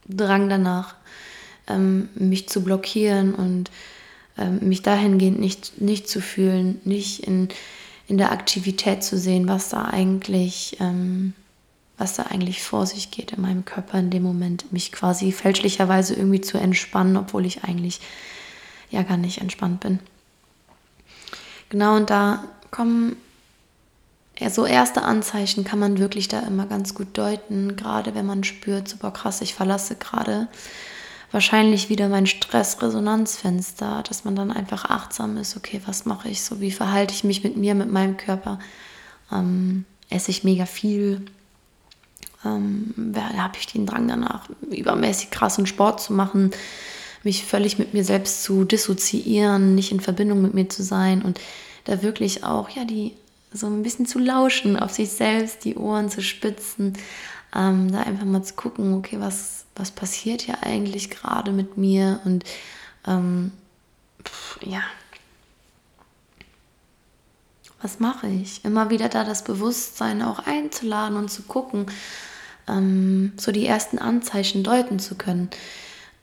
Drang 0.09 0.49
danach, 0.49 0.97
ähm, 1.69 2.09
mich 2.17 2.49
zu 2.49 2.65
blockieren 2.65 3.33
und 3.33 3.71
ähm, 4.37 4.59
mich 4.63 4.83
dahingehend 4.83 5.39
nicht, 5.39 5.81
nicht 5.81 6.09
zu 6.09 6.21
fühlen, 6.21 6.81
nicht 6.85 7.21
in, 7.21 7.51
in 8.09 8.19
der 8.19 8.33
Aktivität 8.33 9.05
zu 9.05 9.17
sehen, 9.17 9.47
was 9.47 9.69
da 9.69 9.85
eigentlich, 9.85 10.77
ähm, 10.81 11.35
was 11.99 12.15
da 12.15 12.25
eigentlich 12.25 12.63
vor 12.63 12.87
sich 12.87 13.11
geht 13.11 13.33
in 13.33 13.43
meinem 13.43 13.65
Körper 13.65 13.99
in 13.99 14.11
dem 14.11 14.23
Moment, 14.23 14.73
mich 14.73 14.93
quasi 14.93 15.33
fälschlicherweise 15.33 16.15
irgendwie 16.15 16.41
zu 16.41 16.59
entspannen, 16.59 17.17
obwohl 17.17 17.47
ich 17.47 17.65
eigentlich 17.65 18.01
ja 18.91 19.03
gar 19.03 19.17
nicht 19.17 19.41
entspannt 19.41 19.81
bin. 19.81 20.01
Genau, 21.69 21.97
und 21.97 22.11
da 22.11 22.45
kommen 22.71 23.17
ja, 24.39 24.51
so 24.51 24.67
erste 24.67 25.03
Anzeichen 25.03 25.65
kann 25.65 25.79
man 25.79 25.99
wirklich 25.99 26.29
da 26.29 26.41
immer 26.41 26.67
ganz 26.67 26.95
gut 26.95 27.17
deuten, 27.17 27.77
gerade 27.77 28.15
wenn 28.15 28.27
man 28.27 28.45
spürt, 28.45 28.89
super 28.89 29.11
krass, 29.11 29.41
ich 29.41 29.55
verlasse 29.55 29.97
gerade 29.97 30.49
wahrscheinlich 31.33 31.89
wieder 31.89 32.09
mein 32.09 32.27
Stressresonanzfenster, 32.27 34.03
dass 34.07 34.25
man 34.25 34.37
dann 34.37 34.53
einfach 34.53 34.85
achtsam 34.85 35.39
ist, 35.39 35.57
okay, 35.57 35.81
was 35.87 36.05
mache 36.05 36.29
ich 36.29 36.43
so, 36.43 36.61
wie 36.61 36.71
verhalte 36.71 37.15
ich 37.15 37.25
mich 37.25 37.43
mit 37.43 37.57
mir, 37.57 37.75
mit 37.75 37.91
meinem 37.91 38.17
Körper, 38.17 38.59
ähm, 39.33 39.87
esse 40.11 40.31
ich 40.31 40.45
mega 40.45 40.67
viel, 40.67 41.25
ähm, 42.44 43.14
habe 43.37 43.59
ich 43.59 43.66
den 43.66 43.87
Drang 43.87 44.09
danach, 44.09 44.49
übermäßig 44.70 45.31
krassen 45.31 45.66
Sport 45.66 46.01
zu 46.01 46.12
machen, 46.12 46.51
mich 47.22 47.44
völlig 47.44 47.79
mit 47.79 47.94
mir 47.94 48.05
selbst 48.05 48.44
zu 48.44 48.64
dissoziieren, 48.64 49.75
nicht 49.75 49.92
in 49.92 50.01
Verbindung 50.01 50.42
mit 50.42 50.55
mir 50.55 50.68
zu 50.68 50.83
sein 50.83 51.22
und 51.22 51.40
da 51.85 52.03
wirklich 52.03 52.44
auch 52.44 52.68
ja 52.70 52.85
die 52.85 53.14
so 53.53 53.66
ein 53.66 53.83
bisschen 53.83 54.07
zu 54.07 54.18
lauschen, 54.18 54.79
auf 54.79 54.92
sich 54.92 55.11
selbst 55.11 55.64
die 55.64 55.77
Ohren 55.77 56.11
zu 56.11 56.22
spitzen, 56.22 56.94
ähm, 57.55 57.90
da 57.90 58.01
einfach 58.01 58.25
mal 58.25 58.42
zu 58.42 58.55
gucken, 58.55 58.94
okay, 58.94 59.16
was, 59.18 59.64
was 59.75 59.90
passiert 59.90 60.42
hier 60.42 60.62
eigentlich 60.62 61.11
gerade 61.11 61.53
mit 61.53 61.77
mir 61.77 62.20
und 62.25 62.44
ähm, 63.07 63.53
pff, 64.25 64.59
ja, 64.62 64.83
was 67.87 68.01
mache 68.01 68.27
ich? 68.27 68.64
Immer 68.64 68.90
wieder 68.90 69.09
da 69.09 69.22
das 69.22 69.44
Bewusstsein 69.44 70.20
auch 70.20 70.40
einzuladen 70.40 71.16
und 71.16 71.31
zu 71.31 71.42
gucken, 71.44 71.87
ähm, 72.66 73.33
so 73.37 73.53
die 73.53 73.64
ersten 73.64 74.01
Anzeichen 74.01 74.64
deuten 74.64 74.99
zu 74.99 75.14
können. 75.14 75.51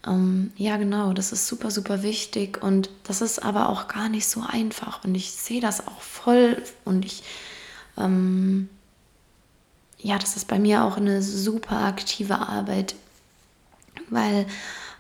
Ähm, 0.06 0.52
ja, 0.58 0.76
genau, 0.76 1.14
das 1.14 1.32
ist 1.32 1.48
super, 1.48 1.72
super 1.72 2.04
wichtig 2.04 2.62
und 2.62 2.90
das 3.06 3.22
ist 3.22 3.42
aber 3.42 3.70
auch 3.70 3.88
gar 3.88 4.10
nicht 4.10 4.28
so 4.28 4.44
einfach 4.46 5.06
und 5.06 5.16
ich 5.16 5.32
sehe 5.32 5.62
das 5.62 5.88
auch 5.88 6.02
voll 6.02 6.62
und 6.84 7.06
ich, 7.06 7.24
ähm, 7.98 8.68
ja, 10.00 10.20
das 10.20 10.36
ist 10.36 10.50
bei 10.50 10.60
mir 10.60 10.84
auch 10.84 10.98
eine 10.98 11.24
super 11.24 11.78
aktive 11.78 12.40
Arbeit, 12.40 12.96
weil 14.10 14.48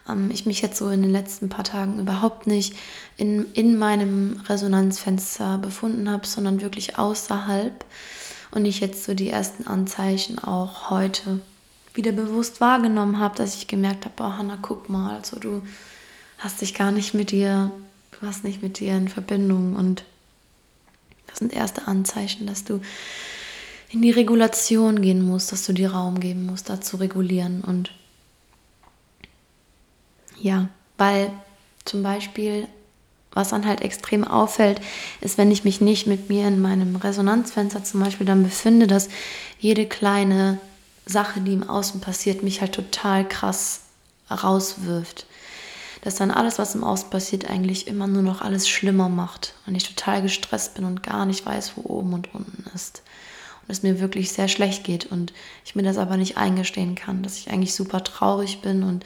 ähm, 0.08 0.30
ich 0.32 0.46
mich 0.46 0.62
jetzt 0.62 0.78
so 0.78 0.90
in 0.90 1.02
den 1.02 1.12
letzten 1.12 1.50
paar 1.50 1.64
Tagen 1.64 2.00
überhaupt 2.00 2.48
nicht 2.48 2.76
in, 3.18 3.52
in 3.54 3.78
meinem 3.78 4.42
Resonanzfenster 4.48 5.58
befunden 5.58 6.10
habe, 6.10 6.28
sondern 6.28 6.62
wirklich 6.62 6.98
außerhalb. 6.98 7.86
Und 8.52 8.66
ich 8.66 8.80
jetzt 8.82 9.04
so 9.04 9.14
die 9.14 9.30
ersten 9.30 9.66
Anzeichen 9.66 10.38
auch 10.38 10.90
heute 10.90 11.40
wieder 11.96 12.12
bewusst 12.12 12.62
wahrgenommen 12.62 13.20
habe, 13.20 13.36
dass 13.36 13.56
ich 13.56 13.68
gemerkt 13.68 14.06
habe, 14.06 14.16
oh 14.20 14.38
Hanna, 14.38 14.58
guck 14.62 14.90
mal, 14.90 15.16
also 15.16 15.40
du 15.40 15.64
hast 16.38 16.62
dich 16.62 16.74
gar 16.74 16.92
nicht 16.92 17.14
mit 17.14 17.32
dir, 17.32 17.72
du 18.20 18.28
hast 18.28 18.44
nicht 18.44 18.62
mit 18.62 18.80
dir 18.80 18.96
in 18.96 19.08
Verbindung. 19.08 19.76
Und 19.76 20.04
das 21.28 21.40
sind 21.40 21.54
erste 21.54 21.88
Anzeichen, 21.88 22.46
dass 22.46 22.64
du 22.64 22.82
in 23.90 24.02
die 24.02 24.12
Regulation 24.12 25.02
gehen 25.02 25.24
musst, 25.24 25.52
dass 25.52 25.66
du 25.66 25.74
dir 25.74 25.92
Raum 25.92 26.20
geben 26.20 26.46
musst, 26.46 26.70
da 26.70 26.82
zu 26.82 26.98
regulieren. 26.98 27.62
Und 27.62 27.92
ja, 30.44 30.68
weil 30.98 31.32
zum 31.86 32.04
Beispiel, 32.04 32.68
was 33.32 33.50
dann 33.50 33.66
halt 33.66 33.82
extrem 33.82 34.26
auffällt, 34.26 34.82
ist, 35.22 35.38
wenn 35.38 35.52
ich 35.52 35.64
mich 35.64 35.80
nicht 35.80 36.06
mit 36.06 36.30
mir 36.30 36.48
in 36.48 36.62
meinem 36.62 36.98
Resonanzfenster 36.98 37.84
zum 37.84 38.02
Beispiel 38.02 38.28
dann 38.28 38.44
befinde, 38.44 38.86
dass 38.86 39.08
jede 39.58 39.86
kleine 39.86 40.60
Sache, 41.06 41.40
die 41.40 41.54
im 41.54 41.68
Außen 41.68 42.02
passiert, 42.02 42.44
mich 42.44 42.60
halt 42.60 42.74
total 42.74 43.28
krass 43.28 43.82
rauswirft. 44.30 45.26
Dass 46.02 46.16
dann 46.16 46.32
alles, 46.32 46.60
was 46.60 46.76
im 46.76 46.84
Außen 46.84 47.10
passiert, 47.10 47.50
eigentlich 47.50 47.88
immer 47.88 48.08
nur 48.08 48.22
noch 48.22 48.42
alles 48.42 48.68
schlimmer 48.68 49.08
macht 49.08 49.54
und 49.66 49.76
ich 49.76 49.88
total 49.88 50.22
gestresst 50.22 50.76
bin 50.76 50.84
und 50.84 51.04
gar 51.04 51.26
nicht 51.26 51.46
weiß, 51.46 51.74
wo 51.78 51.90
oben 51.90 52.14
und 52.14 52.34
unten 52.36 52.66
ist. 52.76 53.02
Und 53.62 53.72
es 53.72 53.82
mir 53.82 54.02
wirklich 54.02 54.34
sehr 54.34 54.50
schlecht 54.50 54.84
geht 54.84 55.06
und 55.06 55.32
ich 55.64 55.74
mir 55.74 55.84
das 55.84 55.98
aber 55.98 56.18
nicht 56.18 56.36
eingestehen 56.38 56.96
kann, 56.96 57.24
dass 57.24 57.38
ich 57.38 57.50
eigentlich 57.50 57.74
super 57.74 58.04
traurig 58.04 58.60
bin 58.62 58.84
und 58.84 59.06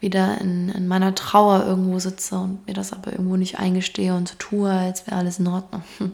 wieder 0.00 0.40
in, 0.40 0.68
in 0.68 0.86
meiner 0.86 1.14
Trauer 1.14 1.64
irgendwo 1.66 1.98
sitze 1.98 2.38
und 2.38 2.66
mir 2.66 2.74
das 2.74 2.92
aber 2.92 3.12
irgendwo 3.12 3.36
nicht 3.36 3.58
eingestehe 3.58 4.14
und 4.14 4.28
so 4.28 4.34
tue, 4.38 4.70
als 4.70 5.06
wäre 5.06 5.16
alles 5.16 5.38
in 5.38 5.46
Ordnung. 5.48 5.82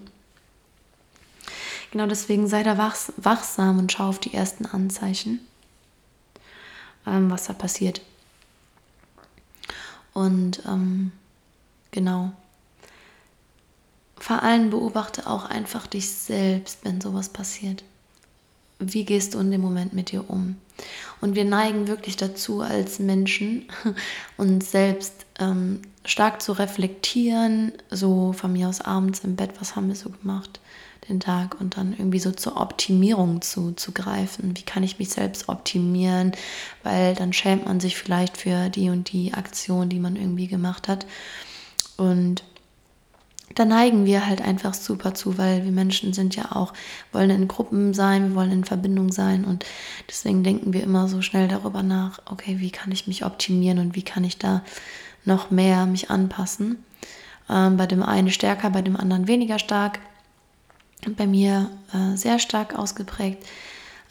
Genau 1.91 2.09
deswegen 2.09 2.49
sei 2.49 2.65
da 2.65 2.77
wachs 2.77 3.13
wachsam 3.19 3.79
und 3.79 3.93
schau 3.93 4.09
auf 4.09 4.19
die 4.19 4.35
ersten 4.35 4.67
Anzeichen, 4.67 5.39
ähm, 7.07 7.31
was 7.31 7.45
da 7.47 7.53
passiert. 7.53 8.01
Und 10.13 10.65
ähm, 10.67 11.13
genau. 11.93 12.33
Vor 14.17 14.43
allem 14.43 14.71
beobachte 14.71 15.29
auch 15.29 15.45
einfach 15.45 15.87
dich 15.87 16.11
selbst, 16.11 16.79
wenn 16.83 17.01
sowas 17.01 17.29
passiert. 17.29 17.85
Wie 18.79 19.05
gehst 19.05 19.35
du 19.35 19.39
in 19.39 19.51
dem 19.51 19.61
Moment 19.61 19.93
mit 19.93 20.11
dir 20.11 20.29
um? 20.29 20.57
Und 21.21 21.35
wir 21.37 21.45
neigen 21.45 21.87
wirklich 21.87 22.17
dazu, 22.17 22.61
als 22.61 22.99
Menschen 22.99 23.67
uns 24.37 24.71
selbst 24.71 25.27
ähm, 25.39 25.81
stark 26.05 26.43
zu 26.43 26.53
reflektieren, 26.53 27.73
so 27.91 28.33
von 28.33 28.53
mir 28.53 28.69
aus 28.69 28.81
abends 28.81 29.21
im 29.21 29.37
Bett, 29.37 29.53
was 29.61 29.77
haben 29.77 29.89
wir 29.89 29.97
so 29.97 30.11
gemacht? 30.11 30.61
den 31.09 31.21
Tag 31.21 31.61
und 31.61 31.77
dann 31.77 31.93
irgendwie 31.93 32.19
so 32.19 32.31
zur 32.31 32.61
Optimierung 32.61 33.43
zu, 33.43 33.73
zu 33.73 33.93
greifen. 33.93 34.57
Wie 34.57 34.63
kann 34.63 34.83
ich 34.83 34.99
mich 34.99 35.11
selbst 35.11 35.49
optimieren? 35.49 36.33
Weil 36.83 37.15
dann 37.15 37.33
schämt 37.33 37.67
man 37.67 37.81
sich 37.81 37.97
vielleicht 37.97 38.37
für 38.37 38.69
die 38.69 38.91
und 38.91 39.13
die 39.13 39.35
Aktion, 39.35 39.89
die 39.89 39.99
man 39.99 40.17
irgendwie 40.17 40.47
gemacht 40.47 40.89
hat. 40.89 41.07
Und 41.97 42.43
da 43.55 43.65
neigen 43.65 44.05
wir 44.05 44.27
halt 44.27 44.43
einfach 44.43 44.75
super 44.75 45.15
zu, 45.15 45.39
weil 45.39 45.65
wir 45.65 45.73
Menschen 45.73 46.13
sind 46.13 46.37
ja 46.37 46.53
auch, 46.53 46.73
wollen 47.13 47.31
in 47.31 47.49
Gruppen 47.49 47.95
sein, 47.95 48.31
wir 48.31 48.35
wollen 48.37 48.53
in 48.53 48.65
Verbindung 48.65 49.13
sein 49.13 49.45
und 49.45 49.65
deswegen 50.09 50.43
denken 50.43 50.73
wir 50.73 50.83
immer 50.83 51.09
so 51.09 51.23
schnell 51.23 51.49
darüber 51.49 51.83
nach, 51.83 52.21
okay, 52.27 52.57
wie 52.59 52.71
kann 52.71 52.93
ich 52.93 53.07
mich 53.07 53.25
optimieren 53.25 53.79
und 53.79 53.95
wie 53.95 54.03
kann 54.03 54.25
ich 54.25 54.39
da 54.39 54.63
noch 55.25 55.51
mehr 55.51 55.87
mich 55.87 56.11
anpassen. 56.11 56.85
Ähm, 57.49 57.77
bei 57.77 57.87
dem 57.87 58.03
einen 58.03 58.31
stärker, 58.31 58.71
bei 58.71 58.83
dem 58.83 58.97
anderen 58.97 59.29
weniger 59.29 59.59
stark. 59.59 60.01
Bei 61.17 61.27
mir 61.27 61.71
äh, 61.93 62.17
sehr 62.17 62.39
stark 62.39 62.79
ausgeprägt, 62.79 63.45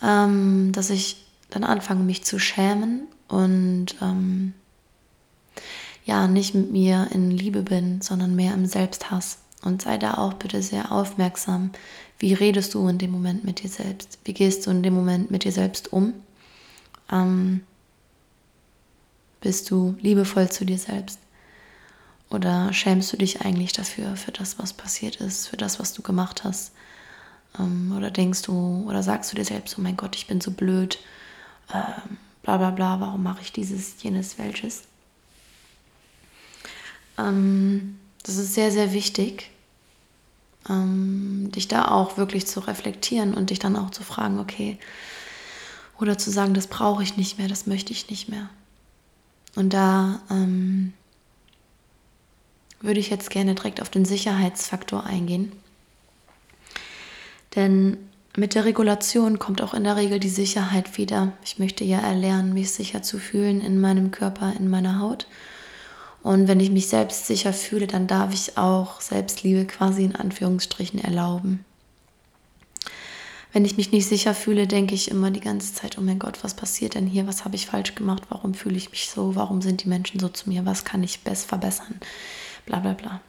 ähm, 0.03 0.71
dass 0.73 0.91
ich 0.91 1.25
dann 1.49 1.63
anfange, 1.63 2.03
mich 2.03 2.23
zu 2.23 2.39
schämen 2.39 3.08
und 3.27 3.95
ähm, 4.01 4.53
ja, 6.05 6.27
nicht 6.27 6.53
mit 6.53 6.71
mir 6.71 7.07
in 7.11 7.31
Liebe 7.31 7.61
bin, 7.61 8.01
sondern 8.01 8.35
mehr 8.35 8.53
im 8.53 8.65
Selbsthass. 8.65 9.37
Und 9.63 9.81
sei 9.81 9.97
da 9.97 10.15
auch 10.15 10.33
bitte 10.33 10.61
sehr 10.61 10.91
aufmerksam. 10.91 11.71
Wie 12.19 12.33
redest 12.33 12.73
du 12.73 12.87
in 12.87 12.97
dem 12.97 13.11
Moment 13.11 13.45
mit 13.45 13.63
dir 13.63 13.69
selbst? 13.69 14.19
Wie 14.25 14.33
gehst 14.33 14.65
du 14.65 14.71
in 14.71 14.83
dem 14.83 14.93
Moment 14.93 15.31
mit 15.31 15.45
dir 15.45 15.53
selbst 15.53 15.93
um? 15.93 16.13
Ähm, 17.11 17.61
bist 19.39 19.71
du 19.71 19.95
liebevoll 20.01 20.49
zu 20.49 20.65
dir 20.65 20.77
selbst? 20.77 21.19
Oder 22.29 22.73
schämst 22.73 23.13
du 23.13 23.17
dich 23.17 23.41
eigentlich 23.41 23.73
dafür, 23.73 24.15
für 24.15 24.31
das, 24.31 24.57
was 24.57 24.73
passiert 24.73 25.17
ist, 25.17 25.47
für 25.47 25.57
das, 25.57 25.79
was 25.79 25.93
du 25.93 26.01
gemacht 26.01 26.43
hast? 26.43 26.71
Ähm, 27.59 27.93
oder 27.95 28.11
denkst 28.11 28.41
du, 28.41 28.85
oder 28.87 29.03
sagst 29.03 29.31
du 29.31 29.35
dir 29.35 29.45
selbst, 29.45 29.77
oh 29.77 29.81
mein 29.81 29.97
Gott, 29.97 30.15
ich 30.15 30.27
bin 30.27 30.41
so 30.41 30.51
blöd, 30.51 30.99
ähm, 31.73 32.17
bla 32.41 32.57
bla 32.57 32.71
bla, 32.71 32.99
warum 32.99 33.23
mache 33.23 33.41
ich 33.41 33.53
dieses, 33.53 34.01
jenes, 34.01 34.37
welches? 34.37 34.83
Ähm, 37.17 37.99
das 38.23 38.38
ist 38.38 38.54
sehr, 38.54 38.71
sehr 38.71 38.93
wichtig, 38.93 39.52
ähm, 40.69 41.52
dich 41.54 41.67
da 41.67 41.89
auch 41.89 42.17
wirklich 42.17 42.47
zu 42.47 42.62
reflektieren 42.62 43.34
und 43.34 43.49
dich 43.49 43.60
dann 43.60 43.76
auch 43.76 43.91
zu 43.91 44.04
fragen, 44.04 44.39
okay, 44.39 44.78
oder 45.99 46.17
zu 46.17 46.32
sagen, 46.32 46.54
das 46.54 46.67
brauche 46.67 47.04
ich 47.04 47.17
nicht 47.17 47.38
mehr, 47.38 47.47
das 47.47 47.67
möchte 47.67 47.91
ich 47.91 48.10
nicht 48.10 48.30
mehr. 48.30 48.49
Und 49.56 49.73
da 49.73 50.21
ähm, 50.32 50.93
würde 52.82 52.99
ich 52.99 53.10
jetzt 53.10 53.30
gerne 53.30 53.56
direkt 53.56 53.82
auf 53.82 53.89
den 53.89 54.06
Sicherheitsfaktor 54.06 55.06
eingehen. 55.06 55.52
Denn 57.56 57.97
mit 58.36 58.56
der 58.56 58.65
Regulation 58.65 59.38
kommt 59.38 59.62
auch 59.62 59.73
in 59.73 59.84
der 59.84 59.95
Regel 59.95 60.19
die 60.19 60.30
Sicherheit 60.30 60.97
wieder. 60.97 61.34
Ich 61.45 61.60
möchte 61.60 61.84
ja 61.84 61.99
erlernen, 61.99 62.54
mich 62.54 62.71
sicher 62.71 63.04
zu 63.04 63.19
fühlen 63.19 63.62
in 63.62 63.80
meinem 63.80 64.10
Körper, 64.12 64.54
in 64.58 64.69
meiner 64.69 64.99
Haut. 64.99 65.28
Und 66.23 66.47
wenn 66.47 66.62
ich 66.62 66.71
mich 66.71 66.88
selbst 66.88 67.27
sicher 67.27 67.51
fühle, 67.51 67.86
dann 67.86 68.07
darf 68.07 68.33
ich 68.33 68.57
auch 68.57 69.01
Selbstliebe 69.01 69.65
quasi 69.65 70.05
in 70.05 70.15
Anführungsstrichen 70.15 71.03
erlauben. 71.03 71.65
Wenn 73.51 73.65
ich 73.65 73.77
mich 73.77 73.91
nicht 73.91 74.07
sicher 74.07 74.33
fühle, 74.33 74.65
denke 74.65 74.95
ich 74.95 75.12
immer 75.12 75.29
die 75.29 75.41
ganze 75.41 75.73
Zeit, 75.75 75.97
oh 75.97 76.01
mein 76.01 76.17
Gott, 76.17 76.43
was 76.43 76.55
passiert 76.55 76.95
denn 76.95 77.05
hier? 77.05 77.27
Was 77.27 77.45
habe 77.45 77.55
ich 77.55 77.67
falsch 77.67 77.93
gemacht? 77.93 78.23
Warum 78.29 78.53
fühle 78.53 78.77
ich 78.77 78.89
mich 78.89 79.09
so? 79.09 79.36
Warum 79.36 79.62
sind 79.62 79.83
die 79.83 79.89
Menschen 79.89 80.19
so 80.19 80.29
zu 80.29 80.49
mir? 80.49 80.65
Was 80.65 80.86
kann 80.86 81.03
ich 81.03 81.19
best 81.19 81.45
verbessern? 81.45 81.99
Bla 82.65 82.79
bla 82.79 82.93
bla. 82.93 83.21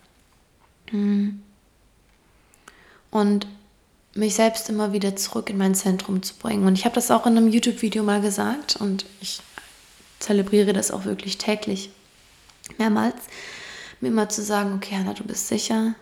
Hm. 0.90 1.42
Und 3.10 3.46
mich 4.14 4.36
selbst 4.36 4.70
immer 4.70 4.92
wieder 4.92 5.16
zurück 5.16 5.50
in 5.50 5.58
mein 5.58 5.74
Zentrum 5.74 6.22
zu 6.22 6.34
bringen. 6.36 6.66
Und 6.66 6.78
ich 6.78 6.84
habe 6.84 6.94
das 6.94 7.10
auch 7.10 7.26
in 7.26 7.36
einem 7.36 7.48
YouTube-Video 7.48 8.04
mal 8.04 8.20
gesagt 8.20 8.76
und 8.76 9.04
ich 9.20 9.40
zelebriere 10.20 10.72
das 10.72 10.92
auch 10.92 11.04
wirklich 11.04 11.38
täglich 11.38 11.90
mehrmals, 12.78 13.22
mir 14.00 14.08
immer 14.08 14.28
zu 14.28 14.42
sagen, 14.42 14.74
okay, 14.74 14.96
Hanna, 14.96 15.14
du 15.14 15.24
bist 15.24 15.48
sicher, 15.48 15.94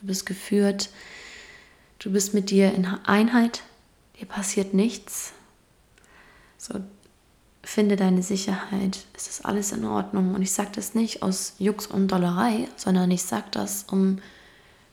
du 0.00 0.06
bist 0.06 0.26
geführt, 0.26 0.90
du 1.98 2.12
bist 2.12 2.34
mit 2.34 2.50
dir 2.50 2.72
in 2.72 2.86
Einheit, 2.86 3.62
dir 4.18 4.26
passiert 4.26 4.74
nichts. 4.74 5.32
So, 6.58 6.80
finde 7.62 7.96
deine 7.96 8.22
Sicherheit, 8.22 9.04
es 9.14 9.28
ist 9.28 9.44
alles 9.44 9.72
in 9.72 9.84
Ordnung. 9.84 10.34
Und 10.34 10.42
ich 10.42 10.52
sage 10.52 10.70
das 10.74 10.94
nicht 10.94 11.22
aus 11.22 11.54
Jux 11.58 11.86
und 11.86 12.08
Dollerei, 12.08 12.68
sondern 12.76 13.10
ich 13.10 13.22
sage 13.22 13.46
das, 13.50 13.84
um 13.84 14.18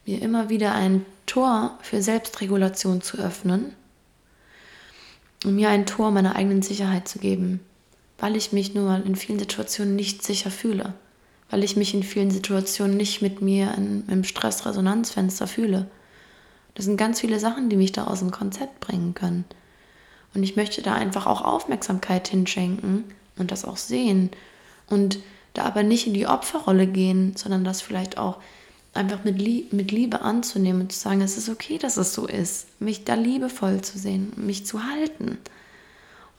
mir 0.05 0.21
immer 0.21 0.49
wieder 0.49 0.73
ein 0.73 1.05
Tor 1.25 1.77
für 1.81 2.01
Selbstregulation 2.01 3.01
zu 3.01 3.17
öffnen, 3.17 3.73
um 5.43 5.55
mir 5.55 5.69
ein 5.69 5.85
Tor 5.85 6.11
meiner 6.11 6.35
eigenen 6.35 6.61
Sicherheit 6.61 7.07
zu 7.07 7.19
geben 7.19 7.59
weil 8.17 8.35
ich 8.35 8.51
mich 8.51 8.73
nur 8.73 8.95
in 9.05 9.15
vielen 9.15 9.39
Situationen 9.39 9.95
nicht 9.95 10.23
sicher 10.23 10.51
fühle, 10.51 10.93
weil 11.49 11.63
ich 11.63 11.75
mich 11.75 11.93
in 11.93 12.03
vielen 12.03 12.31
Situationen 12.31 12.97
nicht 12.97 13.21
mit 13.21 13.41
mir 13.41 13.73
in, 13.75 14.07
im 14.07 14.23
Stressresonanzfenster 14.23 15.47
fühle. 15.47 15.87
Das 16.75 16.85
sind 16.85 16.97
ganz 16.97 17.21
viele 17.21 17.39
Sachen, 17.39 17.69
die 17.69 17.75
mich 17.75 17.91
da 17.91 18.05
aus 18.05 18.19
dem 18.19 18.31
Konzept 18.31 18.79
bringen 18.79 19.13
können. 19.13 19.45
Und 20.33 20.43
ich 20.43 20.55
möchte 20.55 20.81
da 20.81 20.93
einfach 20.93 21.25
auch 21.25 21.41
Aufmerksamkeit 21.41 22.27
hinschenken 22.27 23.05
und 23.37 23.51
das 23.51 23.65
auch 23.65 23.77
sehen 23.77 24.29
und 24.87 25.19
da 25.53 25.63
aber 25.63 25.83
nicht 25.83 26.05
in 26.05 26.13
die 26.13 26.27
Opferrolle 26.27 26.85
gehen, 26.85 27.35
sondern 27.35 27.63
das 27.63 27.81
vielleicht 27.81 28.17
auch 28.17 28.37
einfach 28.93 29.23
mit, 29.23 29.39
Lie 29.39 29.65
mit 29.71 29.91
Liebe 29.91 30.21
anzunehmen 30.21 30.81
und 30.81 30.91
zu 30.91 30.99
sagen, 30.99 31.21
es 31.21 31.37
ist 31.37 31.49
okay, 31.49 31.77
dass 31.77 31.97
es 31.97 32.13
so 32.13 32.27
ist, 32.27 32.67
mich 32.79 33.05
da 33.05 33.13
liebevoll 33.13 33.81
zu 33.81 33.97
sehen, 33.97 34.33
mich 34.35 34.65
zu 34.65 34.83
halten 34.83 35.37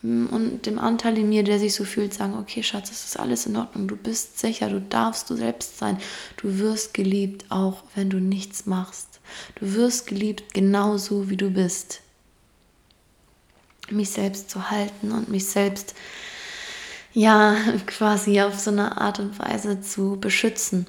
und 0.03 0.61
dem 0.67 0.79
Anteil 0.79 1.19
in 1.19 1.29
mir, 1.29 1.43
der 1.43 1.59
sich 1.59 1.75
so 1.75 1.85
fühlt, 1.85 2.15
sagen, 2.15 2.35
okay 2.39 2.63
Schatz, 2.63 2.91
es 2.91 3.05
ist 3.05 3.19
alles 3.19 3.47
in 3.47 3.57
Ordnung, 3.57 3.89
du 3.89 3.97
bist 3.97 4.39
sicher, 4.39 4.69
du 4.69 4.81
darfst 4.81 5.29
du 5.29 5.35
selbst 5.35 5.79
sein, 5.79 5.99
du 6.37 6.59
wirst 6.59 6.95
geliebt, 6.95 7.47
auch 7.49 7.83
wenn 7.97 8.09
du 8.09 8.19
nichts 8.19 8.67
machst. 8.67 9.19
Du 9.57 9.75
wirst 9.75 10.07
geliebt 10.07 10.55
genauso, 10.55 11.29
wie 11.31 11.37
du 11.37 11.51
bist. 11.51 12.01
Mich 13.91 14.11
selbst 14.11 14.51
zu 14.51 14.71
halten 14.71 15.11
und 15.11 15.29
mich 15.29 15.47
selbst, 15.47 15.95
ja, 17.13 17.57
quasi 17.87 18.41
auf 18.41 18.59
so 18.59 18.71
eine 18.71 19.01
Art 19.01 19.19
und 19.19 19.39
Weise 19.39 19.81
zu 19.81 20.17
beschützen. 20.21 20.87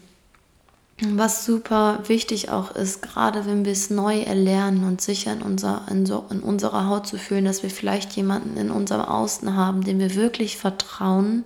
Was 1.02 1.46
super 1.46 2.00
wichtig 2.08 2.50
auch 2.50 2.76
ist, 2.76 3.02
gerade 3.02 3.46
wenn 3.46 3.64
wir 3.64 3.72
es 3.72 3.90
neu 3.90 4.20
erlernen 4.20 4.84
und 4.84 5.00
sicher 5.00 5.32
in, 5.32 5.42
unser, 5.42 5.86
in, 5.90 6.06
so, 6.06 6.26
in 6.30 6.42
unserer 6.42 6.88
Haut 6.88 7.08
zu 7.08 7.18
fühlen, 7.18 7.46
dass 7.46 7.64
wir 7.64 7.70
vielleicht 7.70 8.14
jemanden 8.18 8.58
in 8.58 8.70
unserem 8.70 9.06
Außen 9.06 9.56
haben, 9.56 9.84
dem 9.84 10.00
wir 10.00 10.16
wirklich 10.16 10.58
vertrauen, 10.58 11.46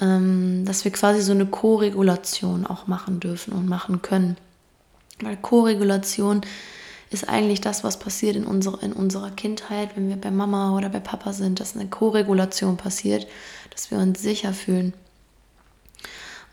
ähm, 0.00 0.64
dass 0.64 0.84
wir 0.84 0.92
quasi 0.92 1.20
so 1.20 1.32
eine 1.32 1.46
Co-Regulation 1.46 2.64
auch 2.64 2.86
machen 2.86 3.18
dürfen 3.18 3.52
und 3.52 3.68
machen 3.68 4.02
können. 4.02 4.36
Weil 5.20 5.36
Co-Regulation 5.36 6.42
ist 7.10 7.28
eigentlich 7.28 7.60
das, 7.60 7.82
was 7.82 7.98
passiert 7.98 8.36
in, 8.36 8.44
unsere, 8.44 8.84
in 8.84 8.92
unserer 8.92 9.30
Kindheit, 9.30 9.96
wenn 9.96 10.08
wir 10.08 10.16
bei 10.16 10.30
Mama 10.30 10.76
oder 10.76 10.88
bei 10.88 11.00
Papa 11.00 11.32
sind, 11.32 11.58
dass 11.58 11.76
eine 11.76 11.88
Co-Regulation 11.88 12.76
passiert, 12.76 13.26
dass 13.70 13.90
wir 13.90 13.98
uns 13.98 14.22
sicher 14.22 14.52
fühlen. 14.52 14.94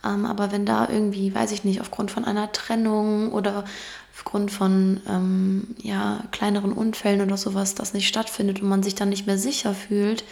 Ähm, 0.05 0.25
aber 0.25 0.51
wenn 0.51 0.65
da 0.65 0.87
irgendwie, 0.89 1.33
weiß 1.33 1.51
ich 1.51 1.63
nicht, 1.63 1.81
aufgrund 1.81 2.11
von 2.11 2.25
einer 2.25 2.51
Trennung 2.51 3.31
oder 3.31 3.65
aufgrund 4.13 4.51
von 4.51 5.01
ähm, 5.07 5.75
ja, 5.81 6.23
kleineren 6.31 6.73
Unfällen 6.73 7.21
oder 7.21 7.37
sowas 7.37 7.75
das 7.75 7.93
nicht 7.93 8.07
stattfindet 8.07 8.61
und 8.61 8.69
man 8.69 8.83
sich 8.83 8.95
dann 8.95 9.09
nicht 9.09 9.27
mehr 9.27 9.37
sicher 9.37 9.73
fühlt, 9.73 10.23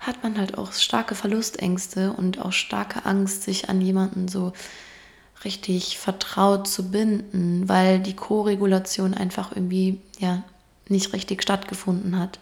hat 0.00 0.22
man 0.22 0.38
halt 0.38 0.56
auch 0.56 0.72
starke 0.72 1.14
Verlustängste 1.14 2.12
und 2.12 2.40
auch 2.40 2.52
starke 2.52 3.04
Angst, 3.04 3.42
sich 3.42 3.68
an 3.68 3.80
jemanden 3.80 4.28
so 4.28 4.52
richtig 5.44 5.98
vertraut 5.98 6.68
zu 6.68 6.90
binden, 6.90 7.68
weil 7.68 8.00
die 8.00 8.16
Co-Regulation 8.16 9.14
einfach 9.14 9.52
irgendwie 9.54 10.00
ja 10.18 10.42
nicht 10.88 11.12
richtig 11.12 11.42
stattgefunden 11.42 12.18
hat. 12.18 12.38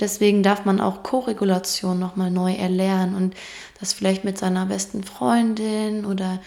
Deswegen 0.00 0.42
darf 0.42 0.64
man 0.64 0.80
auch 0.80 1.02
Koregulation 1.02 1.98
nochmal 1.98 2.30
neu 2.30 2.52
erlernen 2.52 3.14
und 3.14 3.34
das 3.80 3.92
vielleicht 3.92 4.24
mit 4.24 4.38
seiner 4.38 4.66
besten 4.66 5.04
Freundin 5.04 6.04
oder 6.04 6.40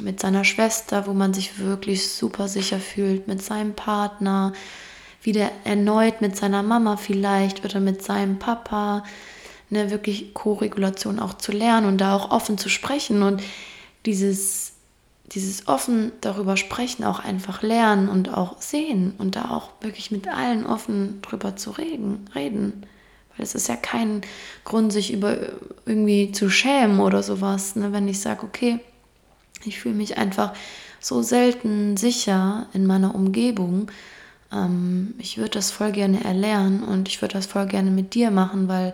mit 0.00 0.20
seiner 0.20 0.44
Schwester, 0.44 1.06
wo 1.06 1.12
man 1.12 1.34
sich 1.34 1.58
wirklich 1.58 2.10
super 2.10 2.48
sicher 2.48 2.78
fühlt, 2.78 3.28
mit 3.28 3.42
seinem 3.42 3.74
Partner, 3.74 4.52
wieder 5.22 5.50
erneut 5.64 6.20
mit 6.20 6.36
seiner 6.36 6.62
Mama 6.62 6.96
vielleicht 6.96 7.64
oder 7.64 7.80
mit 7.80 8.02
seinem 8.02 8.38
Papa, 8.38 9.04
ne, 9.70 9.90
wirklich 9.90 10.34
Koregulation 10.34 11.18
auch 11.18 11.34
zu 11.34 11.52
lernen 11.52 11.86
und 11.86 11.98
da 11.98 12.16
auch 12.16 12.30
offen 12.30 12.58
zu 12.58 12.68
sprechen 12.68 13.22
und 13.22 13.42
dieses, 14.04 14.71
dieses 15.34 15.66
offen 15.66 16.12
darüber 16.20 16.56
sprechen 16.56 17.04
auch 17.04 17.20
einfach 17.20 17.62
lernen 17.62 18.08
und 18.08 18.32
auch 18.32 18.60
sehen 18.60 19.14
und 19.18 19.36
da 19.36 19.50
auch 19.50 19.70
wirklich 19.80 20.10
mit 20.10 20.28
allen 20.28 20.66
offen 20.66 21.22
drüber 21.22 21.56
zu 21.56 21.70
reden. 21.70 22.28
reden. 22.34 22.84
Weil 23.36 23.44
es 23.44 23.54
ist 23.54 23.68
ja 23.68 23.76
kein 23.76 24.20
Grund, 24.64 24.92
sich 24.92 25.12
über 25.12 25.38
irgendwie 25.86 26.32
zu 26.32 26.50
schämen 26.50 27.00
oder 27.00 27.22
sowas. 27.22 27.76
Ne? 27.76 27.92
Wenn 27.92 28.08
ich 28.08 28.20
sage, 28.20 28.44
okay, 28.44 28.78
ich 29.64 29.80
fühle 29.80 29.94
mich 29.94 30.18
einfach 30.18 30.52
so 31.00 31.22
selten 31.22 31.96
sicher 31.96 32.66
in 32.74 32.86
meiner 32.86 33.14
Umgebung. 33.14 33.90
Ähm, 34.52 35.14
ich 35.18 35.38
würde 35.38 35.50
das 35.50 35.70
voll 35.70 35.92
gerne 35.92 36.22
erlernen 36.24 36.82
und 36.82 37.08
ich 37.08 37.22
würde 37.22 37.34
das 37.34 37.46
voll 37.46 37.66
gerne 37.66 37.90
mit 37.90 38.14
dir 38.14 38.30
machen, 38.30 38.68
weil 38.68 38.92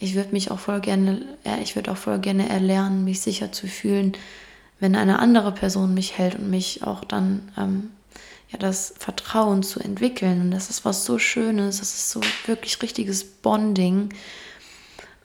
ich 0.00 0.14
würde 0.14 0.32
mich 0.32 0.50
auch 0.50 0.58
voll 0.58 0.80
gerne, 0.80 1.22
ich 1.62 1.76
würde 1.76 1.92
auch 1.92 1.96
voll 1.96 2.18
gerne 2.18 2.48
erlernen, 2.48 3.04
mich 3.04 3.20
sicher 3.20 3.52
zu 3.52 3.68
fühlen, 3.68 4.14
wenn 4.80 4.96
eine 4.96 5.18
andere 5.18 5.52
Person 5.52 5.94
mich 5.94 6.18
hält 6.18 6.34
und 6.36 6.50
mich 6.50 6.82
auch 6.82 7.04
dann 7.04 7.52
ähm, 7.56 7.90
ja 8.50 8.58
das 8.58 8.94
Vertrauen 8.98 9.62
zu 9.62 9.80
entwickeln. 9.80 10.40
Und 10.40 10.50
das 10.50 10.70
ist 10.70 10.84
was 10.84 11.04
so 11.04 11.18
Schönes, 11.18 11.78
das 11.78 11.94
ist 11.94 12.10
so 12.10 12.20
wirklich 12.46 12.80
richtiges 12.82 13.24
Bonding. 13.24 14.10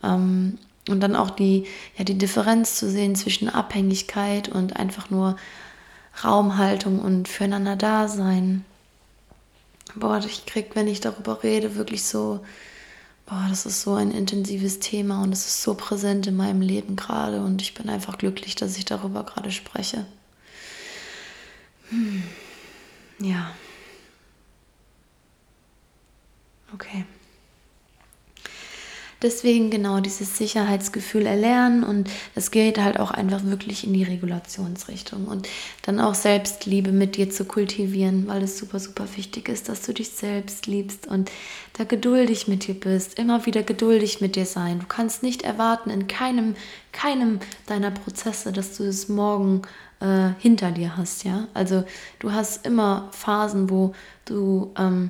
Ähm, 0.04 0.60
und 0.88 1.00
dann 1.00 1.16
auch 1.16 1.32
die, 1.32 1.66
ja, 1.98 2.04
die 2.04 2.18
Differenz 2.18 2.76
zu 2.76 2.90
sehen 2.90 3.16
zwischen 3.16 3.50
Abhängigkeit 3.50 4.50
und 4.50 4.76
einfach 4.76 5.10
nur 5.10 5.36
Raumhaltung 6.24 7.00
und 7.00 7.28
füreinander 7.28 7.76
Dasein. 7.76 8.64
Boah, 9.96 10.20
ich 10.20 10.46
krieg, 10.46 10.72
wenn 10.76 10.88
ich 10.88 11.00
darüber 11.00 11.42
rede, 11.44 11.76
wirklich 11.76 12.04
so, 12.04 12.42
boah, 13.26 13.48
das 13.50 13.66
ist 13.66 13.82
so 13.82 13.96
ein 13.96 14.12
intensives 14.12 14.80
Thema 14.80 15.22
und 15.24 15.32
es 15.32 15.46
ist 15.46 15.64
so 15.64 15.74
präsent 15.74 16.28
in 16.28 16.36
meinem 16.36 16.62
Leben 16.62 16.96
gerade 16.96 17.42
und 17.42 17.62
ich 17.62 17.74
bin 17.74 17.90
einfach 17.90 18.18
glücklich, 18.18 18.56
dass 18.56 18.78
ich 18.78 18.86
darüber 18.86 19.24
gerade 19.24 19.52
spreche. 19.52 20.06
Hm. 21.90 22.24
Ja. 23.20 23.52
Okay. 26.74 27.06
Deswegen 29.26 29.72
genau 29.72 30.02
dieses 30.02 30.38
Sicherheitsgefühl 30.38 31.26
erlernen 31.26 31.84
und 31.84 32.12
es 32.36 32.52
geht 32.52 32.78
halt 32.78 33.00
auch 33.00 33.10
einfach 33.10 33.44
wirklich 33.44 33.84
in 33.84 33.92
die 33.92 34.04
Regulationsrichtung 34.04 35.26
und 35.26 35.50
dann 35.82 36.00
auch 36.00 36.14
Selbstliebe 36.14 36.92
mit 36.92 37.16
dir 37.16 37.32
zu 37.32 37.46
kultivieren, 37.46 38.28
weil 38.28 38.44
es 38.44 38.60
super, 38.60 38.78
super 38.78 39.08
wichtig 39.16 39.50
ist, 39.50 39.68
dass 39.68 39.82
du 39.82 39.96
dich 39.96 40.12
selbst 40.12 40.68
liebst 40.68 41.08
und 41.08 41.32
da 41.74 41.86
geduldig 41.86 42.48
mit 42.48 42.68
dir 42.68 42.80
bist, 42.80 43.18
immer 43.18 43.48
wieder 43.48 43.64
geduldig 43.64 44.22
mit 44.22 44.36
dir 44.36 44.46
sein. 44.46 44.80
Du 44.82 44.86
kannst 44.86 45.24
nicht 45.24 45.42
erwarten 45.42 45.90
in 45.90 46.06
keinem, 46.06 46.56
keinem 46.92 47.40
deiner 47.66 47.90
Prozesse, 47.90 48.52
dass 48.52 48.78
du 48.78 48.84
es 48.84 49.10
morgen 49.10 49.64
äh, 50.02 50.30
hinter 50.38 50.70
dir 50.70 50.98
hast, 50.98 51.24
ja. 51.24 51.48
Also 51.56 51.84
du 52.20 52.32
hast 52.32 52.64
immer 52.64 53.10
Phasen, 53.12 53.72
wo 53.72 53.96
du 54.26 54.72
ähm, 54.78 55.10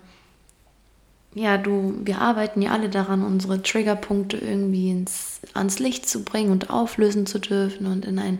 ja, 1.35 1.57
du, 1.57 1.93
wir 2.01 2.21
arbeiten 2.21 2.61
ja 2.61 2.71
alle 2.71 2.89
daran, 2.89 3.21
unsere 3.21 3.61
Triggerpunkte 3.61 4.37
irgendwie 4.37 4.89
ins, 4.89 5.41
ans 5.53 5.79
Licht 5.79 6.07
zu 6.07 6.23
bringen 6.23 6.49
und 6.49 6.69
auflösen 6.69 7.25
zu 7.25 7.39
dürfen 7.39 7.87
und 7.87 8.05
in 8.05 8.19
ein 8.19 8.39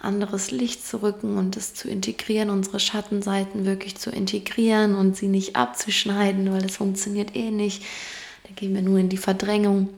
anderes 0.00 0.50
Licht 0.50 0.84
zu 0.84 1.02
rücken 1.04 1.38
und 1.38 1.56
es 1.56 1.72
zu 1.72 1.88
integrieren, 1.88 2.50
unsere 2.50 2.80
Schattenseiten 2.80 3.64
wirklich 3.64 3.96
zu 3.96 4.10
integrieren 4.10 4.96
und 4.96 5.16
sie 5.16 5.28
nicht 5.28 5.54
abzuschneiden, 5.54 6.52
weil 6.52 6.62
das 6.62 6.76
funktioniert 6.76 7.36
eh 7.36 7.52
nicht. 7.52 7.84
Da 8.42 8.50
gehen 8.56 8.74
wir 8.74 8.82
nur 8.82 8.98
in 8.98 9.08
die 9.08 9.18
Verdrängung. 9.18 9.90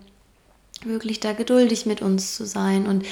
Wirklich 0.85 1.21
da 1.21 1.33
geduldig 1.33 1.87
mit 1.87 2.03
uns 2.03 2.37
zu 2.37 2.45
sein 2.45 2.87
und 2.87 3.07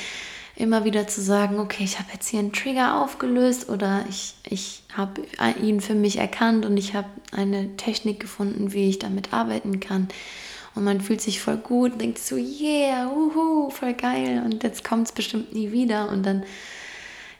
immer 0.56 0.84
wieder 0.84 1.06
zu 1.06 1.22
sagen, 1.22 1.58
okay, 1.58 1.84
ich 1.84 1.98
habe 1.98 2.10
jetzt 2.12 2.28
hier 2.28 2.40
einen 2.40 2.52
Trigger 2.52 3.00
aufgelöst 3.00 3.68
oder 3.68 4.04
ich, 4.08 4.34
ich 4.48 4.82
habe 4.96 5.22
ihn 5.62 5.80
für 5.80 5.94
mich 5.94 6.18
erkannt 6.18 6.66
und 6.66 6.76
ich 6.76 6.94
habe 6.94 7.08
eine 7.32 7.76
Technik 7.76 8.20
gefunden, 8.20 8.72
wie 8.72 8.88
ich 8.88 8.98
damit 8.98 9.32
arbeiten 9.32 9.80
kann. 9.80 10.08
Und 10.74 10.84
man 10.84 11.00
fühlt 11.00 11.20
sich 11.20 11.40
voll 11.40 11.58
gut, 11.58 12.00
denkt 12.00 12.18
so, 12.18 12.36
yeah, 12.36 13.10
uhu, 13.10 13.70
voll 13.70 13.94
geil 13.94 14.42
und 14.44 14.62
jetzt 14.62 14.84
kommt 14.84 15.06
es 15.06 15.12
bestimmt 15.12 15.52
nie 15.52 15.70
wieder 15.70 16.10
und 16.10 16.24
dann, 16.24 16.44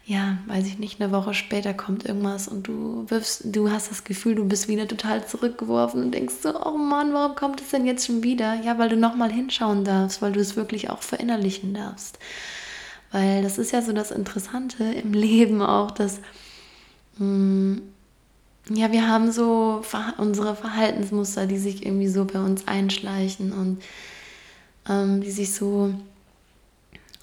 ja, 0.05 0.39
weiß 0.47 0.67
ich 0.67 0.79
nicht, 0.79 1.01
eine 1.01 1.13
Woche 1.13 1.33
später 1.33 1.73
kommt 1.73 2.05
irgendwas 2.05 2.47
und 2.49 2.67
du 2.67 3.07
wirfst, 3.09 3.43
du 3.45 3.71
hast 3.71 3.91
das 3.91 4.05
Gefühl, 4.05 4.35
du 4.35 4.45
bist 4.45 4.69
wieder 4.69 4.87
total 4.87 5.27
zurückgeworfen 5.27 6.03
und 6.03 6.11
denkst 6.13 6.35
so, 6.43 6.63
oh 6.63 6.77
Mann, 6.77 7.15
warum 7.15 7.35
kommt 7.35 7.63
es 7.63 7.71
denn 7.71 7.87
jetzt 7.87 8.07
schon 8.07 8.23
wieder? 8.23 8.61
Ja, 8.63 8.79
weil 8.79 8.91
du 8.91 8.97
nochmal 8.97 9.33
hinschauen 9.33 9.85
darfst, 9.85 10.21
weil 10.21 10.33
du 10.33 10.41
es 10.41 10.57
wirklich 10.57 10.91
auch 10.91 11.03
verinnerlichen 11.03 11.73
darfst. 11.73 12.19
Weil 13.13 13.43
das 13.43 13.59
ist 13.59 13.73
ja 13.73 13.83
so 13.83 13.93
das 13.93 14.11
Interessante 14.11 14.85
im 14.85 15.13
Leben 15.13 15.63
auch, 15.63 15.91
dass 15.91 16.21
mh, 17.19 17.27
mm, 17.27 17.83
ja, 18.71 18.93
wir 18.93 19.09
haben 19.09 19.33
so 19.33 19.83
unsere 20.19 20.55
Verhaltensmuster, 20.55 21.47
die 21.47 21.59
sich 21.59 21.85
irgendwie 21.85 22.09
so 22.09 22.25
bei 22.25 22.39
uns 22.39 22.69
einschleichen 22.69 23.53
und 23.53 23.83
ähm, 24.89 25.21
die 25.21 25.31
sich 25.31 25.53
so 25.53 25.93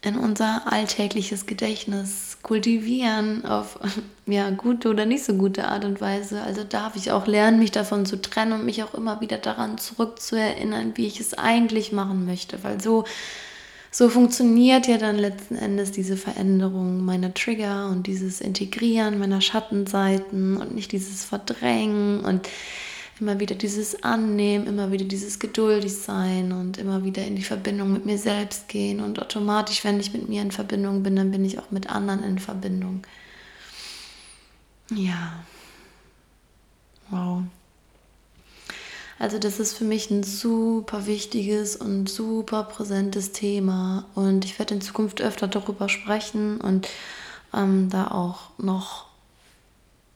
in 0.02 0.18
unser 0.18 0.72
alltägliches 0.72 1.46
Gedächtnis 1.46 2.38
kultivieren 2.42 3.46
auf 3.46 3.80
ja, 4.26 4.50
gute 4.50 4.90
oder 4.90 5.06
nicht 5.06 5.26
so 5.26 5.34
gute 5.34 5.68
Art 5.68 5.86
und 5.86 6.02
Weise. 6.02 6.42
Also 6.42 6.64
darf 6.64 6.96
ich 6.96 7.12
auch 7.12 7.28
lernen, 7.28 7.60
mich 7.60 7.72
davon 7.72 8.06
zu 8.06 8.22
trennen 8.22 8.54
und 8.54 8.66
mich 8.66 8.84
auch 8.84 8.94
immer 8.94 9.22
wieder 9.22 9.38
daran 9.38 9.78
zurückzuerinnern, 9.78 10.94
wie 10.96 11.08
ich 11.08 11.20
es 11.20 11.34
eigentlich 11.38 11.92
machen 11.92 12.26
möchte, 12.26 12.64
weil 12.64 12.82
so 12.82 13.06
so 13.92 14.10
funktioniert 14.10 14.88
ja 14.88 14.98
dann 14.98 15.18
letzten 15.18 15.56
Endes 15.56 15.92
diese 15.92 16.16
Veränderung 16.16 17.04
meiner 17.04 17.34
Trigger 17.34 17.90
und 17.90 18.08
dieses 18.08 18.40
Integrieren 18.42 19.20
meiner 19.20 19.42
Schattenseiten 19.42 20.58
und 20.58 20.76
nicht 20.76 20.92
dieses 20.92 21.26
Verdrängen 21.26 22.20
und 22.22 22.48
immer 23.20 23.40
wieder 23.40 23.56
dieses 23.56 24.04
Annehmen, 24.04 24.68
immer 24.68 24.92
wieder 24.92 25.06
dieses 25.06 25.40
geduldig 25.40 25.94
sein 25.96 26.52
und 26.52 26.78
immer 26.78 27.04
wieder 27.04 27.26
in 27.26 27.36
die 27.36 27.44
Verbindung 27.44 27.92
mit 27.92 28.06
mir 28.06 28.18
selbst 28.18 28.70
gehen 28.70 29.02
und 29.02 29.20
automatisch, 29.20 29.84
wenn 29.84 30.00
ich 30.00 30.14
mit 30.14 30.30
mir 30.30 30.42
in 30.42 30.52
Verbindung 30.52 31.04
bin, 31.04 31.16
dann 31.16 31.32
bin 31.32 31.44
ich 31.44 31.60
auch 31.60 31.72
mit 31.72 31.90
anderen 31.90 32.24
in 32.24 32.40
Verbindung. 32.40 33.02
Ja. 34.92 35.44
Wow. 37.10 37.44
Also 39.20 39.38
das 39.38 39.60
ist 39.60 39.78
für 39.78 39.84
mich 39.84 40.10
ein 40.10 40.24
super 40.24 41.06
wichtiges 41.06 41.76
und 41.76 42.08
super 42.08 42.64
präsentes 42.64 43.34
Thema 43.34 44.06
und 44.16 44.46
ich 44.46 44.58
werde 44.58 44.76
in 44.76 44.82
Zukunft 44.82 45.22
öfter 45.22 45.50
darüber 45.50 45.90
sprechen 45.90 46.62
und 46.62 46.88
ähm, 47.54 47.90
da 47.90 48.08
auch 48.08 48.58
noch 48.58 49.08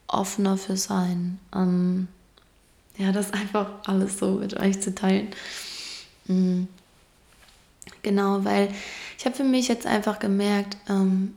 offener 0.08 0.56
für 0.56 0.78
sein. 0.78 1.38
Ähm, 1.54 2.08
ja, 2.98 3.12
das 3.12 3.34
einfach 3.34 3.70
alles 3.86 4.20
so 4.20 4.32
mit 4.32 4.58
euch 4.58 4.82
zu 4.82 4.96
teilen. 4.96 5.28
Mhm. 6.28 6.70
Genau, 8.04 8.46
weil 8.46 8.74
ich 9.18 9.26
habe 9.26 9.36
für 9.36 9.44
mich 9.44 9.68
jetzt 9.68 9.86
einfach 9.86 10.20
gemerkt, 10.20 10.78
ähm, 10.88 11.36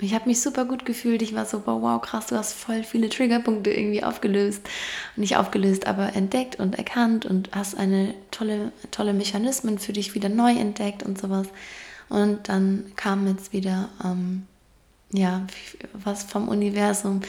ich 0.00 0.12
habe 0.14 0.28
mich 0.28 0.40
super 0.40 0.64
gut 0.64 0.84
gefühlt. 0.84 1.22
Ich 1.22 1.34
war 1.34 1.46
so, 1.46 1.62
wow, 1.66 2.00
krass, 2.00 2.26
du 2.26 2.36
hast 2.36 2.52
voll 2.52 2.82
viele 2.82 3.08
Triggerpunkte 3.08 3.70
irgendwie 3.70 4.02
aufgelöst. 4.02 4.62
Nicht 5.16 5.36
aufgelöst, 5.36 5.86
aber 5.86 6.14
entdeckt 6.14 6.58
und 6.58 6.76
erkannt 6.76 7.26
und 7.26 7.50
hast 7.52 7.76
eine 7.76 8.14
tolle, 8.30 8.72
tolle 8.90 9.14
Mechanismen 9.14 9.78
für 9.78 9.92
dich 9.92 10.14
wieder 10.14 10.28
neu 10.28 10.52
entdeckt 10.52 11.04
und 11.04 11.20
sowas. 11.20 11.46
Und 12.08 12.48
dann 12.48 12.92
kam 12.96 13.26
jetzt 13.28 13.52
wieder, 13.52 13.88
ähm, 14.04 14.46
ja, 15.12 15.46
was 15.92 16.24
vom 16.24 16.48
Universum 16.48 17.20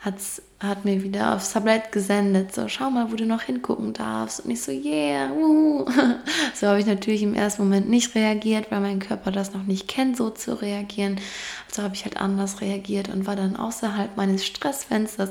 hat's, 0.00 0.42
hat 0.60 0.84
mir 0.84 1.02
wieder 1.02 1.34
aufs 1.34 1.52
Tablett 1.52 1.92
gesendet. 1.92 2.54
So, 2.54 2.68
schau 2.68 2.90
mal, 2.90 3.10
wo 3.10 3.16
du 3.16 3.26
noch 3.26 3.42
hingucken 3.42 3.92
darfst. 3.92 4.40
Und 4.40 4.50
ich 4.50 4.62
so, 4.62 4.72
yeah, 4.72 5.30
wuhu. 5.30 5.86
So 6.54 6.66
habe 6.66 6.80
ich 6.80 6.86
natürlich 6.86 7.22
im 7.22 7.34
ersten 7.34 7.62
Moment 7.62 7.88
nicht 7.88 8.14
reagiert, 8.14 8.70
weil 8.70 8.80
mein 8.80 8.98
Körper 8.98 9.30
das 9.30 9.54
noch 9.54 9.64
nicht 9.64 9.88
kennt, 9.88 10.16
so 10.16 10.30
zu 10.30 10.60
reagieren. 10.60 11.20
Also 11.68 11.82
habe 11.82 11.94
ich 11.94 12.04
halt 12.04 12.16
anders 12.16 12.60
reagiert 12.60 13.08
und 13.08 13.26
war 13.26 13.36
dann 13.36 13.56
außerhalb 13.56 14.16
meines 14.16 14.44
Stressfensters 14.46 15.30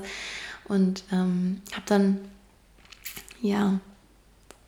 und 0.66 1.04
ähm, 1.12 1.62
habe 1.74 1.84
dann, 1.86 2.20
ja, 3.42 3.80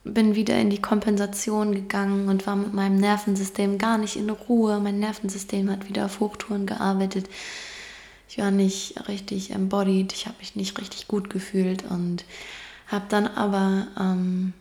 bin 0.04 0.36
wieder 0.36 0.58
in 0.58 0.70
die 0.70 0.82
Kompensation 0.82 1.74
gegangen 1.74 2.30
und 2.30 2.48
war 2.48 2.56
mit 2.56 2.74
meinem 2.74 2.98
Nervensystem 2.98 3.78
gar 3.78 3.98
nicht 3.98 4.16
in 4.16 4.30
Ruhe. 4.30 4.80
Mein 4.80 5.00
Nervensystem 5.00 5.70
hat 5.70 5.88
wieder 5.88 6.06
auf 6.06 6.20
Hochtouren 6.20 6.66
gearbeitet 6.66 7.30
ich 8.30 8.38
war 8.38 8.52
nicht 8.52 9.08
richtig 9.08 9.52
embodied, 9.52 10.14
ich 10.14 10.28
habe 10.28 10.38
mich 10.40 10.56
nicht 10.56 10.80
richtig 10.80 11.08
gut 11.08 11.30
gefühlt 11.32 11.84
und 11.90 12.24
habe 12.88 13.06
dann 13.10 13.28
aber 13.28 13.88
ähm, 14.00 14.54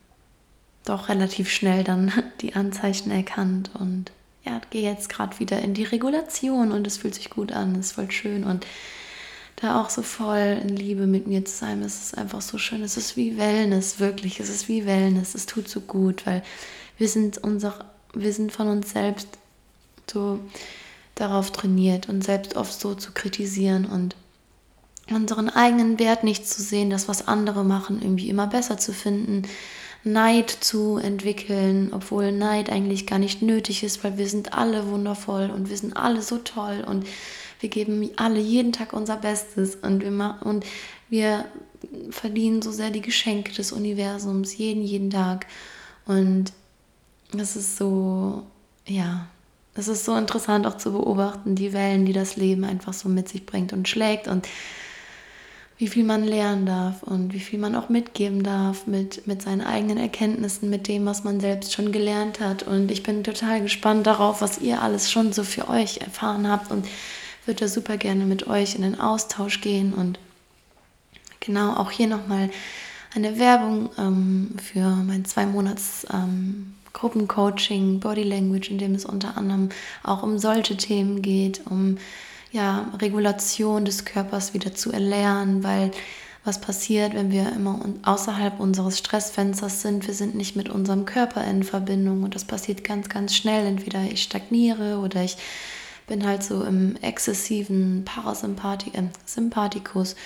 doch 0.85 1.09
relativ 1.11 1.50
schnell 1.50 1.85
dann 1.85 2.11
die 2.40 2.54
Anzeichen 2.54 3.11
erkannt 3.11 3.70
und 3.78 4.11
ja, 4.44 4.61
gehe 4.70 4.83
jetzt 4.83 5.11
gerade 5.11 5.38
wieder 5.38 5.61
in 5.61 5.74
die 5.74 5.85
Regulation 5.85 6.72
und 6.72 6.87
es 6.87 6.96
fühlt 6.96 7.14
sich 7.14 7.28
gut 7.28 7.52
an, 7.52 7.74
es 7.74 7.88
ist 7.88 7.92
voll 7.92 8.11
schön 8.11 8.44
und 8.44 8.66
da 9.57 9.83
auch 9.83 9.90
so 9.90 10.02
voll 10.02 10.59
in 10.62 10.74
Liebe 10.74 11.07
mit 11.07 11.26
mir 11.26 11.44
zu 11.44 11.54
sein, 11.54 11.83
es 11.83 12.00
ist 12.00 12.16
einfach 12.16 12.40
so 12.40 12.57
schön, 12.57 12.83
es 12.83 12.96
ist 12.96 13.16
wie 13.16 13.37
Wellness, 13.37 13.98
wirklich, 13.98 14.40
es 14.40 14.48
ist 14.48 14.68
wie 14.68 14.87
Wellness, 14.87 15.35
es 15.35 15.46
tut 15.46 15.68
so 15.68 15.81
gut, 15.81 16.24
weil 16.26 16.43
wir 16.97 17.09
sind 17.09 17.38
unser, 17.38 17.84
wir 18.14 18.32
sind 18.32 18.53
von 18.53 18.68
uns 18.68 18.93
selbst 18.93 19.28
so 20.11 20.40
darauf 21.21 21.51
trainiert 21.51 22.09
und 22.09 22.23
selbst 22.23 22.57
oft 22.57 22.79
so 22.79 22.95
zu 22.95 23.12
kritisieren 23.12 23.85
und 23.85 24.16
unseren 25.11 25.49
eigenen 25.49 25.99
Wert 25.99 26.23
nicht 26.23 26.49
zu 26.49 26.62
sehen, 26.62 26.91
das, 26.91 27.09
was 27.09 27.29
andere 27.29 27.64
machen, 27.64 28.01
irgendwie 28.03 28.29
immer 28.29 28.47
besser 28.47 28.79
zu 28.79 28.93
finden, 28.93 29.43
Neid 30.05 30.51
zu 30.51 30.97
entwickeln, 30.97 31.93
obwohl 31.93 32.31
Neid 32.31 32.71
eigentlich 32.71 33.07
gar 33.07 33.19
nicht 33.19 33.43
nötig 33.43 33.83
ist, 33.83 34.05
weil 34.05 34.16
wir 34.16 34.29
sind 34.29 34.53
alle 34.55 34.89
wundervoll 34.91 35.51
und 35.51 35.71
wir 35.71 35.77
sind 35.77 35.97
alle 35.97 36.23
so 36.23 36.39
toll 36.39 36.85
und 36.87 37.07
wir 37.61 37.69
geben 37.69 38.09
alle 38.16 38.39
jeden 38.39 38.73
Tag 38.73 38.93
unser 38.93 39.16
Bestes 39.16 39.77
und 39.77 40.03
wir, 40.03 40.39
und 40.45 40.64
wir 41.09 41.45
verdienen 42.11 42.62
so 42.62 42.71
sehr 42.71 42.91
die 42.91 43.01
Geschenke 43.01 43.53
des 43.53 43.73
Universums, 43.73 44.57
jeden, 44.57 44.83
jeden 44.83 45.11
Tag. 45.11 45.47
Und 46.07 46.53
das 47.33 47.57
ist 47.57 47.77
so, 47.77 48.45
ja, 48.87 49.27
es 49.79 49.87
ist 49.87 50.05
so 50.05 50.16
interessant 50.16 50.66
auch 50.66 50.76
zu 50.76 50.93
beobachten, 50.93 51.55
die 51.55 51.72
Wellen, 51.72 52.05
die 52.05 52.12
das 52.12 52.37
Leben 52.37 52.64
einfach 52.64 52.93
so 52.93 53.09
mit 53.09 53.29
sich 53.29 53.47
bringt 53.47 53.72
und 53.72 53.89
schlägt 53.89 54.26
und 54.26 54.49
wie 55.79 55.87
viel 55.87 56.03
man 56.03 56.24
lernen 56.24 56.66
darf 56.66 57.05
und 57.05 57.33
wie 57.33 57.39
viel 57.39 57.61
man 57.61 57.76
auch 57.76 57.89
mitgeben 57.89 58.43
darf 58.43 58.89
mit, 58.89 59.29
mit 59.29 59.43
seinen 59.43 59.61
eigenen 59.61 59.97
Erkenntnissen, 59.97 60.68
mit 60.68 60.89
dem, 60.89 61.07
was 61.07 61.22
man 61.22 61.39
selbst 61.39 61.72
schon 61.72 61.93
gelernt 61.93 62.41
hat. 62.41 62.64
Und 62.64 62.91
ich 62.91 63.05
bin 63.05 63.22
total 63.22 63.62
gespannt 63.62 64.05
darauf, 64.09 64.41
was 64.41 64.59
ihr 64.59 64.83
alles 64.83 65.09
schon 65.09 65.33
so 65.33 65.45
für 65.45 65.68
euch 65.68 65.99
erfahren 65.99 66.51
habt 66.51 66.72
und 66.72 66.85
würde 67.47 67.61
da 67.61 67.68
super 67.68 67.97
gerne 67.97 68.24
mit 68.24 68.49
euch 68.49 68.74
in 68.74 68.83
den 68.83 68.99
Austausch 68.99 69.61
gehen. 69.61 69.95
Und 69.95 70.18
genau 71.39 71.74
auch 71.74 71.93
hier 71.93 72.09
nochmal 72.09 72.51
eine 73.14 73.39
Werbung 73.39 73.91
ähm, 73.97 74.57
für 74.61 74.89
mein 74.89 75.24
zwei 75.24 75.47
Monats 75.47 76.05
ähm, 76.12 76.74
Gruppencoaching, 76.99 78.01
Body 78.01 78.24
Language, 78.24 78.70
in 78.70 78.78
dem 78.78 78.94
es 78.94 79.05
unter 79.05 79.36
anderem 79.36 79.68
auch 80.03 80.22
um 80.22 80.38
solche 80.38 80.76
Themen 80.76 81.22
geht, 81.22 81.62
um 81.66 81.99
ja, 82.51 82.90
Regulation 83.01 83.84
des 83.84 84.05
Körpers 84.05 84.55
wieder 84.55 84.74
zu 84.74 84.90
erlernen, 84.90 85.62
weil 85.62 85.92
was 86.44 86.61
passiert, 86.61 87.14
wenn 87.14 87.30
wir 87.30 87.53
immer 87.53 87.80
außerhalb 88.05 88.59
unseres 88.59 88.99
Stressfensters 88.99 89.82
sind. 89.82 90.07
Wir 90.07 90.14
sind 90.14 90.34
nicht 90.34 90.57
mit 90.57 90.70
unserem 90.70 91.05
Körper 91.05 91.44
in 91.44 91.62
Verbindung 91.62 92.22
und 92.22 92.34
das 92.34 92.44
passiert 92.44 92.84
ganz, 92.84 93.11
ganz 93.11 93.34
schnell. 93.34 93.66
Entweder 93.66 94.05
ich 94.05 94.22
stagniere 94.22 94.99
oder 94.99 95.22
ich 95.22 95.36
bin 96.07 96.26
halt 96.26 96.42
so 96.42 96.64
im 96.64 96.96
exzessiven 97.03 98.07
Parasympathikus 98.07 100.14
äh, 100.14 100.16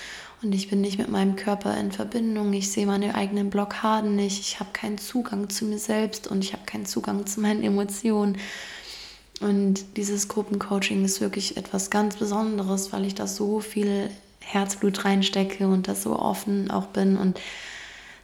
und 0.42 0.54
ich 0.54 0.68
bin 0.68 0.80
nicht 0.80 0.98
mit 0.98 1.08
meinem 1.08 1.36
Körper 1.36 1.76
in 1.78 1.92
Verbindung. 1.92 2.52
Ich 2.52 2.72
sehe 2.72 2.86
meine 2.86 3.14
eigenen 3.14 3.48
Blockaden 3.48 4.16
nicht. 4.16 4.40
Ich 4.40 4.58
habe 4.58 4.70
keinen 4.72 4.98
Zugang 4.98 5.48
zu 5.50 5.64
mir 5.64 5.78
selbst 5.78 6.26
und 6.26 6.42
ich 6.42 6.52
habe 6.52 6.64
keinen 6.66 6.86
Zugang 6.86 7.26
zu 7.26 7.40
meinen 7.40 7.62
Emotionen. 7.62 8.36
Und 9.40 9.96
dieses 9.96 10.28
Gruppencoaching 10.28 11.04
ist 11.04 11.20
wirklich 11.20 11.56
etwas 11.56 11.90
ganz 11.90 12.16
Besonderes, 12.16 12.92
weil 12.92 13.04
ich 13.04 13.14
da 13.14 13.26
so 13.26 13.60
viel 13.60 14.10
Herzblut 14.40 15.04
reinstecke 15.04 15.68
und 15.68 15.86
das 15.86 16.02
so 16.02 16.18
offen 16.18 16.70
auch 16.70 16.86
bin 16.86 17.16
und 17.16 17.40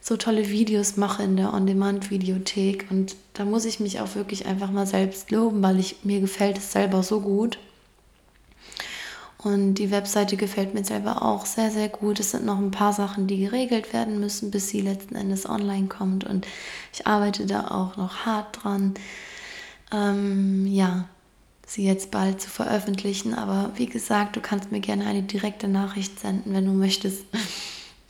so 0.01 0.17
tolle 0.17 0.49
Videos 0.49 0.97
mache 0.97 1.23
in 1.23 1.37
der 1.37 1.53
On-Demand-Videothek. 1.53 2.87
Und 2.89 3.15
da 3.33 3.45
muss 3.45 3.65
ich 3.65 3.79
mich 3.79 4.01
auch 4.01 4.15
wirklich 4.15 4.45
einfach 4.45 4.71
mal 4.71 4.87
selbst 4.87 5.31
loben, 5.31 5.61
weil 5.61 5.79
ich, 5.79 6.03
mir 6.03 6.19
gefällt 6.19 6.57
es 6.57 6.71
selber 6.71 7.03
so 7.03 7.21
gut. 7.21 7.59
Und 9.41 9.75
die 9.75 9.89
Webseite 9.89 10.35
gefällt 10.35 10.73
mir 10.73 10.83
selber 10.83 11.21
auch 11.21 11.45
sehr, 11.45 11.71
sehr 11.71 11.87
gut. 11.87 12.19
Es 12.19 12.31
sind 12.31 12.45
noch 12.45 12.57
ein 12.57 12.71
paar 12.71 12.91
Sachen, 12.91 13.25
die 13.25 13.39
geregelt 13.39 13.93
werden 13.93 14.19
müssen, 14.19 14.51
bis 14.51 14.67
sie 14.67 14.81
letzten 14.81 15.15
Endes 15.15 15.47
online 15.47 15.87
kommt. 15.87 16.25
Und 16.25 16.45
ich 16.93 17.07
arbeite 17.07 17.45
da 17.45 17.69
auch 17.69 17.95
noch 17.95 18.25
hart 18.25 18.63
dran 18.63 18.95
ähm, 19.91 20.67
ja, 20.67 21.05
sie 21.65 21.85
jetzt 21.85 22.11
bald 22.11 22.41
zu 22.41 22.49
veröffentlichen. 22.49 23.33
Aber 23.33 23.71
wie 23.75 23.85
gesagt, 23.85 24.35
du 24.35 24.41
kannst 24.41 24.71
mir 24.71 24.79
gerne 24.81 25.05
eine 25.05 25.23
direkte 25.23 25.67
Nachricht 25.67 26.19
senden, 26.19 26.53
wenn 26.53 26.65
du 26.65 26.73
möchtest. 26.73 27.25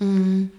Mm. 0.02 0.50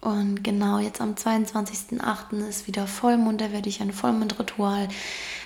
Und 0.00 0.42
genau, 0.42 0.80
jetzt 0.80 1.00
am 1.00 1.14
22.08. 1.14 2.48
ist 2.48 2.66
wieder 2.66 2.88
Vollmond, 2.88 3.40
da 3.40 3.52
werde 3.52 3.68
ich 3.68 3.80
ein 3.80 3.92
Vollmondritual 3.92 4.88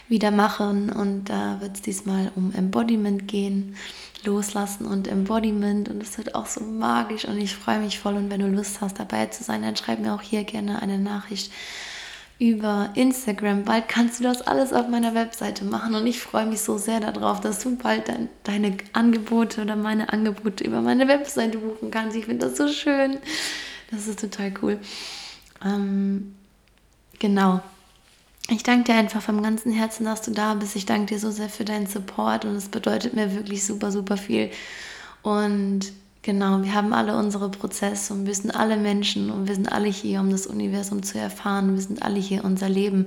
wieder 0.08 0.30
machen 0.30 0.90
und 0.90 1.26
da 1.26 1.60
wird 1.60 1.76
es 1.76 1.82
diesmal 1.82 2.32
um 2.34 2.54
Embodiment 2.54 3.28
gehen, 3.28 3.76
Loslassen 4.24 4.86
und 4.86 5.08
Embodiment 5.08 5.88
und 5.88 6.02
es 6.02 6.18
wird 6.18 6.34
auch 6.34 6.46
so 6.46 6.62
magisch 6.62 7.24
und 7.24 7.38
ich 7.38 7.54
freue 7.54 7.78
mich 7.78 7.98
voll 7.98 8.14
und 8.14 8.30
wenn 8.30 8.40
du 8.40 8.48
Lust 8.48 8.80
hast 8.80 8.98
dabei 8.98 9.26
zu 9.26 9.44
sein, 9.44 9.62
dann 9.62 9.76
schreib 9.76 10.00
mir 10.00 10.14
auch 10.14 10.22
hier 10.22 10.44
gerne 10.44 10.82
eine 10.82 10.98
Nachricht 10.98 11.52
über 12.38 12.90
Instagram. 12.94 13.64
Bald 13.64 13.88
kannst 13.88 14.20
du 14.20 14.24
das 14.24 14.42
alles 14.42 14.72
auf 14.72 14.88
meiner 14.88 15.14
Webseite 15.14 15.64
machen 15.64 15.94
und 15.94 16.06
ich 16.06 16.20
freue 16.20 16.46
mich 16.46 16.60
so 16.60 16.78
sehr 16.78 17.00
darauf, 17.00 17.40
dass 17.40 17.60
du 17.60 17.76
bald 17.76 18.08
dein, 18.08 18.28
deine 18.44 18.76
Angebote 18.92 19.62
oder 19.62 19.76
meine 19.76 20.12
Angebote 20.12 20.64
über 20.64 20.80
meine 20.80 21.08
Webseite 21.08 21.58
buchen 21.58 21.90
kannst. 21.90 22.16
Ich 22.16 22.26
finde 22.26 22.46
das 22.46 22.56
so 22.56 22.68
schön. 22.68 23.18
Das 23.90 24.06
ist 24.06 24.20
total 24.20 24.52
cool. 24.62 24.78
Ähm, 25.64 26.34
genau. 27.18 27.60
Ich 28.50 28.62
danke 28.62 28.84
dir 28.92 28.98
einfach 28.98 29.20
vom 29.20 29.42
ganzen 29.42 29.72
Herzen, 29.72 30.04
dass 30.04 30.22
du 30.22 30.30
da 30.30 30.54
bist. 30.54 30.74
Ich 30.74 30.86
danke 30.86 31.14
dir 31.14 31.20
so 31.20 31.30
sehr 31.30 31.50
für 31.50 31.64
deinen 31.64 31.86
Support 31.86 32.46
und 32.46 32.56
es 32.56 32.68
bedeutet 32.68 33.14
mir 33.14 33.34
wirklich 33.34 33.64
super, 33.64 33.92
super 33.92 34.16
viel. 34.16 34.50
Und 35.22 35.92
Genau, 36.28 36.62
wir 36.62 36.74
haben 36.74 36.92
alle 36.92 37.16
unsere 37.16 37.48
Prozesse 37.48 38.12
und 38.12 38.26
wir 38.26 38.34
sind 38.34 38.50
alle 38.50 38.76
Menschen 38.76 39.30
und 39.30 39.48
wir 39.48 39.54
sind 39.54 39.72
alle 39.72 39.88
hier, 39.88 40.20
um 40.20 40.30
das 40.30 40.46
Universum 40.46 41.02
zu 41.02 41.16
erfahren. 41.18 41.74
Wir 41.74 41.80
sind 41.80 42.02
alle 42.02 42.18
hier, 42.18 42.44
unser 42.44 42.68
Leben 42.68 43.06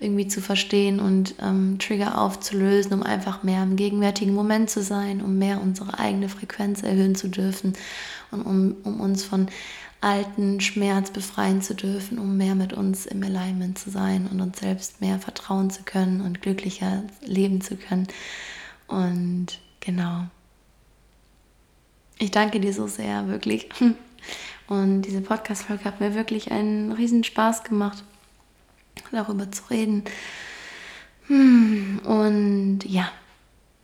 irgendwie 0.00 0.26
zu 0.26 0.40
verstehen 0.40 0.98
und 0.98 1.36
ähm, 1.40 1.78
Trigger 1.78 2.20
aufzulösen, 2.20 2.92
um 2.92 3.02
einfach 3.04 3.42
mehr 3.42 3.62
im 3.62 3.76
gegenwärtigen 3.76 4.34
Moment 4.34 4.68
zu 4.68 4.82
sein, 4.82 5.22
um 5.22 5.38
mehr 5.38 5.60
unsere 5.62 5.98
eigene 5.98 6.28
Frequenz 6.28 6.82
erhöhen 6.82 7.14
zu 7.14 7.28
dürfen 7.28 7.74
und 8.32 8.42
um, 8.42 8.76
um 8.82 9.00
uns 9.00 9.22
von 9.22 9.46
alten 10.06 10.60
Schmerz 10.60 11.10
befreien 11.10 11.62
zu 11.62 11.74
dürfen, 11.74 12.20
um 12.20 12.36
mehr 12.36 12.54
mit 12.54 12.72
uns 12.72 13.06
im 13.06 13.24
Alignment 13.24 13.76
zu 13.76 13.90
sein 13.90 14.28
und 14.30 14.40
uns 14.40 14.60
selbst 14.60 15.00
mehr 15.00 15.18
vertrauen 15.18 15.68
zu 15.68 15.82
können 15.82 16.20
und 16.20 16.42
glücklicher 16.42 17.02
leben 17.22 17.60
zu 17.60 17.76
können. 17.76 18.06
Und 18.86 19.58
genau, 19.80 20.26
ich 22.18 22.30
danke 22.30 22.60
dir 22.60 22.72
so 22.72 22.86
sehr, 22.86 23.26
wirklich. 23.26 23.68
Und 24.68 25.02
diese 25.02 25.20
Podcast-Folge 25.20 25.84
hat 25.84 26.00
mir 26.00 26.16
wirklich 26.16 26.50
einen 26.50 26.90
riesen 26.90 27.22
Spaß 27.22 27.62
gemacht, 27.62 28.02
darüber 29.12 29.48
zu 29.52 29.62
reden. 29.70 30.02
Und 31.28 32.80
ja, 32.84 33.08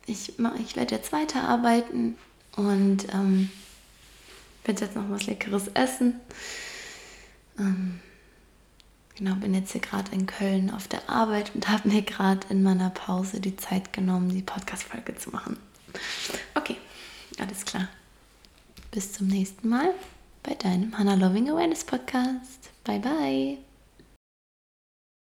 ich, 0.05 0.33
ich 0.59 0.75
werde 0.75 0.95
jetzt 0.95 1.13
weiterarbeiten 1.13 2.17
und 2.57 3.07
ähm, 3.13 3.49
werde 4.65 4.85
jetzt 4.85 4.95
noch 4.95 5.09
was 5.09 5.25
Leckeres 5.25 5.67
essen. 5.73 6.19
Ähm, 7.59 7.99
genau, 9.15 9.35
bin 9.35 9.53
jetzt 9.53 9.71
hier 9.71 9.81
gerade 9.81 10.11
in 10.11 10.25
Köln 10.25 10.71
auf 10.71 10.87
der 10.87 11.09
Arbeit 11.09 11.51
und 11.53 11.69
habe 11.69 11.89
mir 11.89 12.01
gerade 12.01 12.45
in 12.49 12.63
meiner 12.63 12.89
Pause 12.89 13.39
die 13.39 13.55
Zeit 13.55 13.93
genommen, 13.93 14.29
die 14.29 14.41
Podcast-Folge 14.41 15.15
zu 15.15 15.31
machen. 15.31 15.57
Okay, 16.55 16.77
alles 17.39 17.65
klar. 17.65 17.87
Bis 18.91 19.13
zum 19.13 19.27
nächsten 19.27 19.69
Mal 19.69 19.93
bei 20.43 20.53
deinem 20.55 20.97
Hannah 20.97 21.15
Loving 21.15 21.49
Awareness 21.49 21.83
Podcast. 21.83 22.69
Bye 22.83 22.99
bye. 22.99 23.72